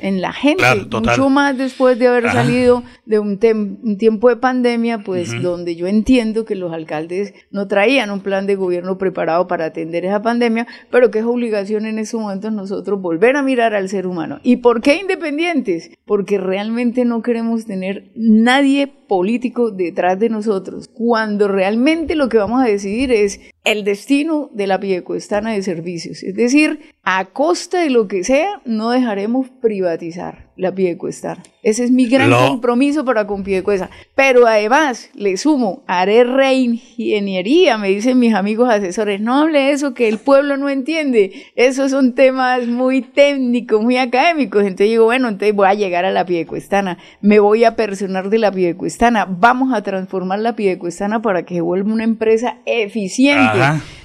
en 0.00 0.20
la 0.20 0.32
gente, 0.32 0.64
mucho 0.90 1.30
más 1.30 1.56
después 1.56 1.98
de 1.98 2.08
haber 2.08 2.24
salido 2.24 2.82
de 3.06 3.18
un, 3.18 3.38
tiempo 3.38 4.28
de 4.28 4.36
pandemia, 4.36 4.98
pues 4.98 5.40
donde 5.40 5.76
yo 5.76 5.86
entiendo 5.86 6.44
que 6.44 6.56
los 6.56 6.72
alcaldes 6.72 7.34
no 7.50 7.68
traían 7.68 8.10
un 8.10 8.20
plan 8.20 8.46
de 8.46 8.56
gobierno 8.56 8.98
preparado 8.98 9.46
para 9.46 9.66
atender 9.66 10.04
esa 10.04 10.20
pandemia, 10.20 10.66
pero 10.90 11.10
que 11.10 11.20
es 11.20 11.24
obligación 11.24 11.86
en 11.86 11.98
estos 11.98 12.20
momentos 12.20 12.52
nosotros 12.52 13.00
volver 13.00 13.36
a 13.36 13.42
mirar 13.42 13.74
al 13.74 13.88
ser 13.88 14.06
humano. 14.06 14.40
¿Y 14.42 14.56
por 14.56 14.80
qué 14.80 14.96
independientes? 14.96 15.90
Porque 16.04 16.38
realmente 16.38 17.04
no 17.04 17.22
queremos 17.22 17.64
tener 17.64 18.10
nadie 18.16 18.92
político 19.12 19.70
detrás 19.70 20.18
de 20.18 20.30
nosotros, 20.30 20.88
cuando 20.88 21.46
realmente 21.46 22.14
lo 22.14 22.30
que 22.30 22.38
vamos 22.38 22.62
a 22.62 22.66
decidir 22.66 23.12
es 23.12 23.42
el 23.62 23.84
destino 23.84 24.48
de 24.54 24.66
la 24.66 24.80
piedecuestana 24.80 25.52
de 25.52 25.62
servicios. 25.62 26.22
Es 26.22 26.34
decir, 26.34 26.80
a 27.02 27.26
costa 27.26 27.82
de 27.82 27.90
lo 27.90 28.08
que 28.08 28.24
sea, 28.24 28.62
no 28.64 28.88
dejaremos 28.88 29.50
privatizar 29.50 30.50
la 30.56 30.74
Piedecuesta. 30.74 31.38
Ese 31.62 31.84
es 31.84 31.90
mi 31.90 32.06
gran 32.06 32.30
compromiso 32.30 33.04
para 33.04 33.26
con 33.26 33.42
Piedecuesta. 33.42 33.88
Pero 34.14 34.46
además, 34.46 35.10
le 35.14 35.36
sumo, 35.36 35.82
haré 35.86 36.24
reingeniería, 36.24 37.78
me 37.78 37.88
dicen 37.88 38.18
mis 38.18 38.34
amigos 38.34 38.68
asesores. 38.68 39.20
No 39.20 39.36
hable 39.40 39.70
eso 39.70 39.94
que 39.94 40.08
el 40.08 40.18
pueblo 40.18 40.56
no 40.56 40.68
entiende. 40.68 41.46
Esos 41.54 41.90
son 41.90 42.14
temas 42.14 42.66
muy 42.66 43.02
técnicos, 43.02 43.82
muy 43.82 43.96
académicos. 43.96 44.62
Entonces 44.62 44.88
digo, 44.88 45.04
bueno, 45.04 45.28
entonces 45.28 45.54
voy 45.54 45.68
a 45.68 45.74
llegar 45.74 46.04
a 46.04 46.10
la 46.10 46.26
Piedecuestana. 46.26 46.98
Me 47.20 47.38
voy 47.38 47.64
a 47.64 47.76
personar 47.76 48.28
de 48.28 48.38
la 48.38 48.50
Piedecuestana. 48.52 49.26
Vamos 49.28 49.72
a 49.72 49.82
transformar 49.82 50.40
la 50.40 50.56
Piedecuestana 50.56 51.22
para 51.22 51.44
que 51.44 51.54
se 51.54 51.60
vuelva 51.60 51.92
una 51.92 52.04
empresa 52.04 52.58
eficiente 52.66 53.58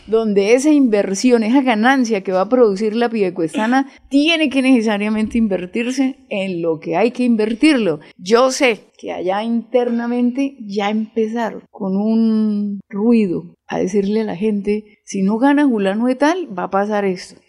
donde 0.08 0.54
esa 0.54 0.72
inversión, 0.72 1.44
esa 1.44 1.62
ganancia 1.62 2.22
que 2.22 2.32
va 2.32 2.42
a 2.42 2.50
producir 2.50 2.96
la 2.96 3.10
pidecuestana, 3.10 3.88
tiene 4.10 4.50
que 4.50 4.62
necesariamente 4.62 5.38
invertirse 5.38 6.16
en 6.30 6.62
lo 6.62 6.80
que 6.80 6.96
hay 6.96 7.12
que 7.12 7.24
invertirlo. 7.24 8.00
Yo 8.18 8.52
sé 8.52 8.80
que 8.98 9.12
allá 9.12 9.44
internamente 9.44 10.56
ya 10.60 10.90
empezaron 10.90 11.62
con 11.70 11.96
un 11.96 12.80
ruido 12.90 13.58
a 13.68 13.80
decirle 13.80 14.22
a 14.22 14.26
la 14.26 14.36
gente, 14.36 15.00
si 15.04 15.22
no 15.22 15.38
gana 15.38 15.66
Julano 15.66 16.08
de 16.08 16.16
tal, 16.16 16.48
va 16.58 16.64
a 16.64 16.70
pasar 16.70 17.06
esto. 17.06 17.40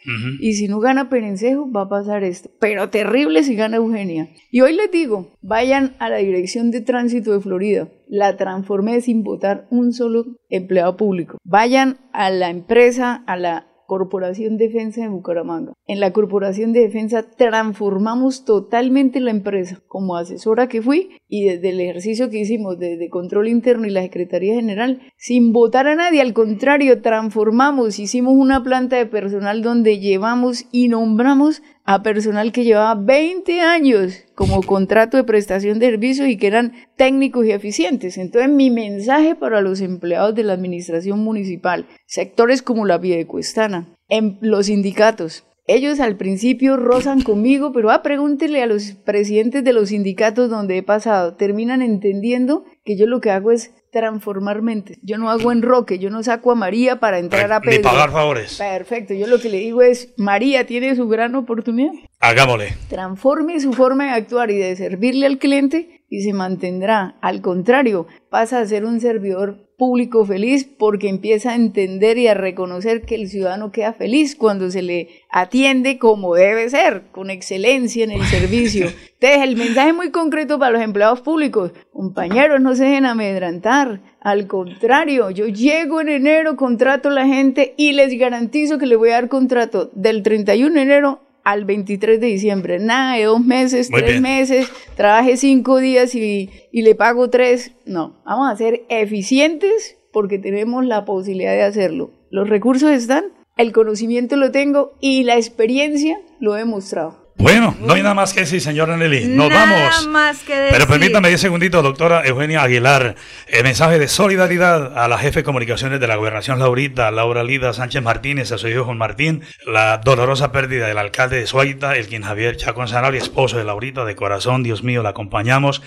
Y 0.41 0.55
si 0.55 0.69
no 0.69 0.81
gana 0.81 1.09
Perencejo, 1.09 1.71
va 1.71 1.83
a 1.83 1.89
pasar 1.89 2.25
esto. 2.25 2.51
Pero 2.59 2.91
terrible 2.91 3.45
si 3.45 3.55
gana 3.55 3.77
Eugenia. 3.77 4.29
Y 4.51 4.63
hoy 4.63 4.75
les 4.75 4.91
digo, 4.91 5.29
vayan 5.43 5.95
a 5.99 6.09
la 6.09 6.17
Dirección 6.17 6.71
de 6.71 6.81
Tránsito 6.81 7.33
de 7.33 7.41
Florida. 7.41 7.89
La 8.09 8.37
transformé 8.37 9.01
sin 9.01 9.23
votar 9.23 9.67
un 9.71 9.93
solo 9.93 10.25
empleado 10.49 10.97
público. 10.97 11.39
Vayan 11.45 11.99
a 12.13 12.31
la 12.31 12.51
empresa, 12.51 13.23
a 13.27 13.37
la 13.37 13.69
Corporación 13.89 14.59
Defensa 14.59 15.01
de 15.01 15.09
Bucaramanga. 15.09 15.73
En 15.87 15.99
la 15.99 16.13
Corporación 16.13 16.75
de 16.75 16.81
Defensa 16.81 17.23
transformamos 17.23 18.45
totalmente 18.45 19.19
la 19.19 19.31
empresa 19.31 19.81
como 19.89 20.19
asesora 20.19 20.69
que 20.69 20.83
fui 20.83 21.17
y 21.27 21.45
desde 21.45 21.71
el 21.71 21.81
ejercicio 21.81 22.29
que 22.29 22.41
hicimos 22.41 22.79
desde 22.79 23.09
control 23.09 23.49
interno 23.49 23.87
y 23.87 23.91
la 23.91 24.03
Secretaría 24.03 24.57
General, 24.57 25.01
sin 25.17 25.55
votar 25.55 25.87
a 25.87 25.95
nadie, 25.95 26.21
al 26.21 26.35
contrario, 26.35 27.01
transformamos, 27.01 27.99
hicimos 27.99 28.35
una 28.35 28.63
planta 28.63 28.97
de 28.97 29.07
personal 29.07 29.63
donde 29.63 29.99
llevamos 29.99 30.67
y 30.71 30.89
nombramos 30.89 31.63
a 31.91 32.03
personal 32.03 32.53
que 32.53 32.65
llevaba 32.65 32.95
20 32.97 33.63
años 33.63 34.23
como 34.35 34.63
contrato 34.63 35.17
de 35.17 35.25
prestación 35.25 35.79
de 35.79 35.87
servicios 35.87 36.29
y 36.29 36.37
que 36.37 36.47
eran 36.47 36.75
técnicos 36.99 37.47
y 37.47 37.53
eficientes. 37.53 38.19
Entonces 38.19 38.51
mi 38.51 38.71
mensaje 38.71 39.35
para 39.35 39.63
los 39.63 39.81
empleados 39.81 40.35
de 40.35 40.43
la 40.43 40.53
administración 40.53 41.21
municipal, 41.21 41.87
sectores 42.05 42.61
como 42.61 42.85
la 42.85 43.01
Piedecuestana, 43.01 43.89
en 44.11 44.37
los 44.43 44.67
sindicatos, 44.67 45.45
ellos 45.67 45.99
al 46.01 46.19
principio 46.19 46.77
rozan 46.77 47.23
conmigo, 47.23 47.73
pero 47.73 47.91
ah, 47.91 48.03
pregúntele 48.03 48.63
a 48.63 48.67
los 48.67 48.93
presidentes 48.93 49.65
de 49.65 49.73
los 49.73 49.89
sindicatos 49.89 50.51
donde 50.51 50.77
he 50.77 50.83
pasado, 50.83 51.37
terminan 51.37 51.81
entendiendo 51.81 52.67
que 52.85 52.99
yo 52.99 53.07
lo 53.07 53.23
que 53.23 53.31
hago 53.31 53.51
es 53.51 53.73
transformar 53.91 54.63
mentes. 54.63 54.99
Yo 55.03 55.19
no 55.19 55.31
hago 55.31 55.53
enroque, 55.53 55.99
yo 55.99 56.11
no 56.11 56.23
saco 56.23 56.53
a 56.53 56.55
María 56.55 57.01
para 57.01 57.19
entrar 57.19 57.53
a 57.53 57.61
Pedro. 57.61 57.79
Ni 57.79 57.83
pagar 57.85 58.11
favores. 58.11 58.57
Perfecto, 58.59 59.15
yo 59.15 59.27
lo 59.27 59.41
que 59.41 59.49
le 59.49 59.59
digo 59.59 59.83
es, 59.83 60.15
María 60.17 60.67
tiene 60.67 60.95
su 60.97 61.09
gran 61.09 61.35
oportunidad. 61.35 61.93
Hagámosle. 62.21 62.75
Transforme 62.89 63.61
su 63.61 63.73
forma 63.73 64.05
de 64.05 64.11
actuar 64.11 64.51
y 64.51 64.57
de 64.57 64.77
servirle 64.77 65.27
al 65.27 65.39
cliente 65.39 66.05
y 66.09 66.23
se 66.23 66.33
mantendrá. 66.33 67.19
Al 67.21 67.41
contrario, 67.41 68.07
pasa 68.31 68.61
a 68.61 68.67
ser 68.67 68.85
un 68.85 69.01
servidor 69.01 69.68
público 69.79 70.27
feliz 70.27 70.65
porque 70.65 71.09
empieza 71.09 71.53
a 71.53 71.55
entender 71.55 72.19
y 72.19 72.27
a 72.27 72.35
reconocer 72.35 73.03
que 73.03 73.15
el 73.15 73.29
ciudadano 73.29 73.71
queda 73.71 73.93
feliz 73.93 74.35
cuando 74.35 74.71
se 74.73 74.83
le 74.83 75.09
atiende 75.31 75.99
como 75.99 76.35
debe 76.35 76.69
ser, 76.69 77.05
con 77.13 77.31
excelencia 77.31 78.03
en 78.03 78.11
el 78.11 78.23
servicio. 78.27 78.89
Entonces, 78.89 79.49
el 79.49 79.57
mensaje 79.57 79.93
muy 79.93 80.11
concreto 80.11 80.59
para 80.59 80.73
los 80.73 80.83
empleados 80.83 81.21
públicos, 81.21 81.71
compañeros, 81.93 82.61
no 82.61 82.75
se 82.75 82.85
dejen 82.85 83.07
amedrantar. 83.07 84.01
Al 84.21 84.49
contrario, 84.49 85.31
yo 85.31 85.47
llego 85.47 86.01
en 86.01 86.09
enero, 86.09 86.57
contrato 86.57 87.09
a 87.09 87.13
la 87.13 87.27
gente 87.27 87.75
y 87.77 87.93
les 87.93 88.19
garantizo 88.19 88.79
que 88.79 88.87
le 88.87 88.97
voy 88.97 89.11
a 89.11 89.15
dar 89.15 89.29
contrato 89.29 89.91
del 89.95 90.25
31 90.25 90.75
de 90.75 90.83
enero 90.83 91.28
al 91.49 91.65
23 91.65 92.21
de 92.21 92.27
diciembre. 92.27 92.79
Nada 92.79 93.17
de 93.17 93.25
dos 93.25 93.43
meses, 93.43 93.89
tres 93.89 94.21
meses, 94.21 94.71
trabaje 94.97 95.39
cinco 95.39 95.79
días 95.79 96.15
y, 96.15 96.51
y 96.71 96.83
le 96.83 96.95
pago 96.95 97.31
tres. 97.31 97.73
No, 97.87 98.21
vamos 98.27 98.53
a 98.53 98.57
ser 98.57 98.83
eficientes 98.91 99.97
porque 100.13 100.39
tenemos 100.39 100.85
la 100.85 101.07
posibilidad 101.07 101.53
de 101.53 101.63
hacerlo. 101.63 102.11
Los 102.31 102.51
recursos 102.51 102.91
están, 102.91 103.25
el 103.57 103.73
conocimiento 103.73 104.37
lo 104.37 104.51
tengo 104.51 104.93
y 105.01 105.23
la 105.23 105.37
experiencia 105.37 106.21
lo 106.39 106.55
he 106.55 106.59
demostrado. 106.59 107.28
Bueno, 107.39 107.77
no 107.81 107.95
hay 107.95 108.03
nada 108.03 108.17
más 108.17 108.33
que 108.33 108.41
decir, 108.41 108.61
señora 108.61 108.97
Nelly. 108.97 109.29
Nos 109.29 109.49
nada 109.49 109.65
vamos. 109.65 110.09
Más 110.09 110.41
que 110.41 110.57
decir. 110.57 110.73
Pero 110.73 110.89
permítame 110.89 111.29
10 111.29 111.41
segunditos, 111.41 111.85
doctora 111.85 112.27
Eugenia 112.27 112.63
Aguilar. 112.63 113.15
El 113.47 113.63
mensaje 113.63 114.01
de 114.01 114.09
solidaridad 114.09 114.99
a 114.99 115.07
la 115.07 115.19
jefe 115.19 115.41
de 115.41 115.45
comunicaciones 115.45 116.01
de 116.01 116.09
la 116.09 116.17
gobernación 116.17 116.59
Laurita, 116.59 117.13
Laura 117.13 117.45
Lida 117.45 117.73
Sánchez 117.73 118.03
Martínez, 118.03 118.51
a 118.51 118.59
su 118.59 118.67
hijo 118.67 118.85
Juan 118.85 118.99
Martín, 118.99 119.43
la 119.65 119.99
dolorosa 119.99 120.51
pérdida 120.51 120.89
del 120.89 120.99
alcalde 120.99 121.39
de 121.39 121.47
Suaita, 121.47 121.97
el 121.97 122.09
quien 122.09 122.23
Javier 122.23 122.57
Chacón 122.57 122.89
Sanabria, 122.89 123.21
esposo 123.21 123.57
de 123.57 123.65
Laurita, 123.65 124.05
de 124.05 124.17
corazón, 124.17 124.65
Dios 124.65 124.83
mío, 124.83 125.05
la 125.05 125.11
acompañamos 125.11 125.81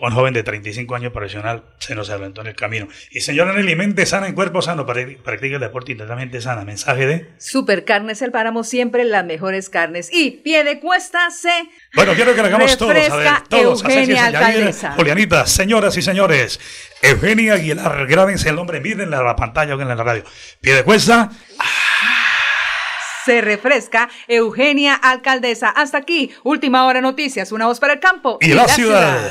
un 0.00 0.12
joven 0.12 0.34
de 0.34 0.42
35 0.42 0.94
años 0.94 1.12
profesional 1.12 1.64
se 1.78 1.94
nos 1.94 2.10
adelantó 2.10 2.40
en 2.42 2.48
el 2.48 2.54
camino. 2.54 2.88
Y 3.10 3.20
señora 3.20 3.52
Nelly, 3.52 3.74
mente 3.74 4.06
sana 4.06 4.28
en 4.28 4.34
cuerpo 4.34 4.62
sano, 4.62 4.86
practica 4.86 5.56
el 5.56 5.60
deporte 5.60 5.92
intensamente 5.92 6.40
sana. 6.40 6.64
Mensaje 6.64 7.06
de... 7.06 7.28
Supercarnes 7.38 8.22
El 8.22 8.30
Páramo, 8.30 8.64
siempre 8.64 9.04
las 9.04 9.24
mejores 9.24 9.68
carnes. 9.70 10.08
Y 10.12 10.30
pie 10.30 10.64
de 10.64 10.80
se... 11.00 11.50
Bueno, 11.94 12.14
quiero 12.14 12.34
que 12.34 12.42
lo 12.42 12.48
hagamos 12.48 12.76
todos, 12.76 13.10
a 13.10 13.16
ver, 13.16 13.40
todos. 13.48 13.82
Eugenia 13.82 14.26
Alcaldesa. 14.26 14.92
Julianita, 14.92 15.46
señoras 15.46 15.96
y 15.96 16.02
señores, 16.02 16.60
Eugenia 17.02 17.54
Aguilar, 17.54 18.06
grábense 18.06 18.48
el 18.48 18.56
nombre, 18.56 18.80
miren 18.80 19.10
la 19.10 19.36
pantalla 19.36 19.74
o 19.74 19.80
en 19.80 19.88
la 19.88 19.94
radio. 19.96 20.24
Pie 20.60 20.74
de 20.74 20.84
cuesta... 20.84 21.30
se 23.24 23.40
refresca 23.40 24.08
Eugenia 24.26 24.94
Alcaldesa. 24.94 25.68
Hasta 25.68 25.98
aquí, 25.98 26.34
última 26.44 26.86
hora 26.86 27.00
noticias, 27.00 27.52
una 27.52 27.66
voz 27.66 27.78
para 27.78 27.94
el 27.94 28.00
campo 28.00 28.38
y, 28.40 28.54
la, 28.54 28.66
ciudad. 28.68 29.30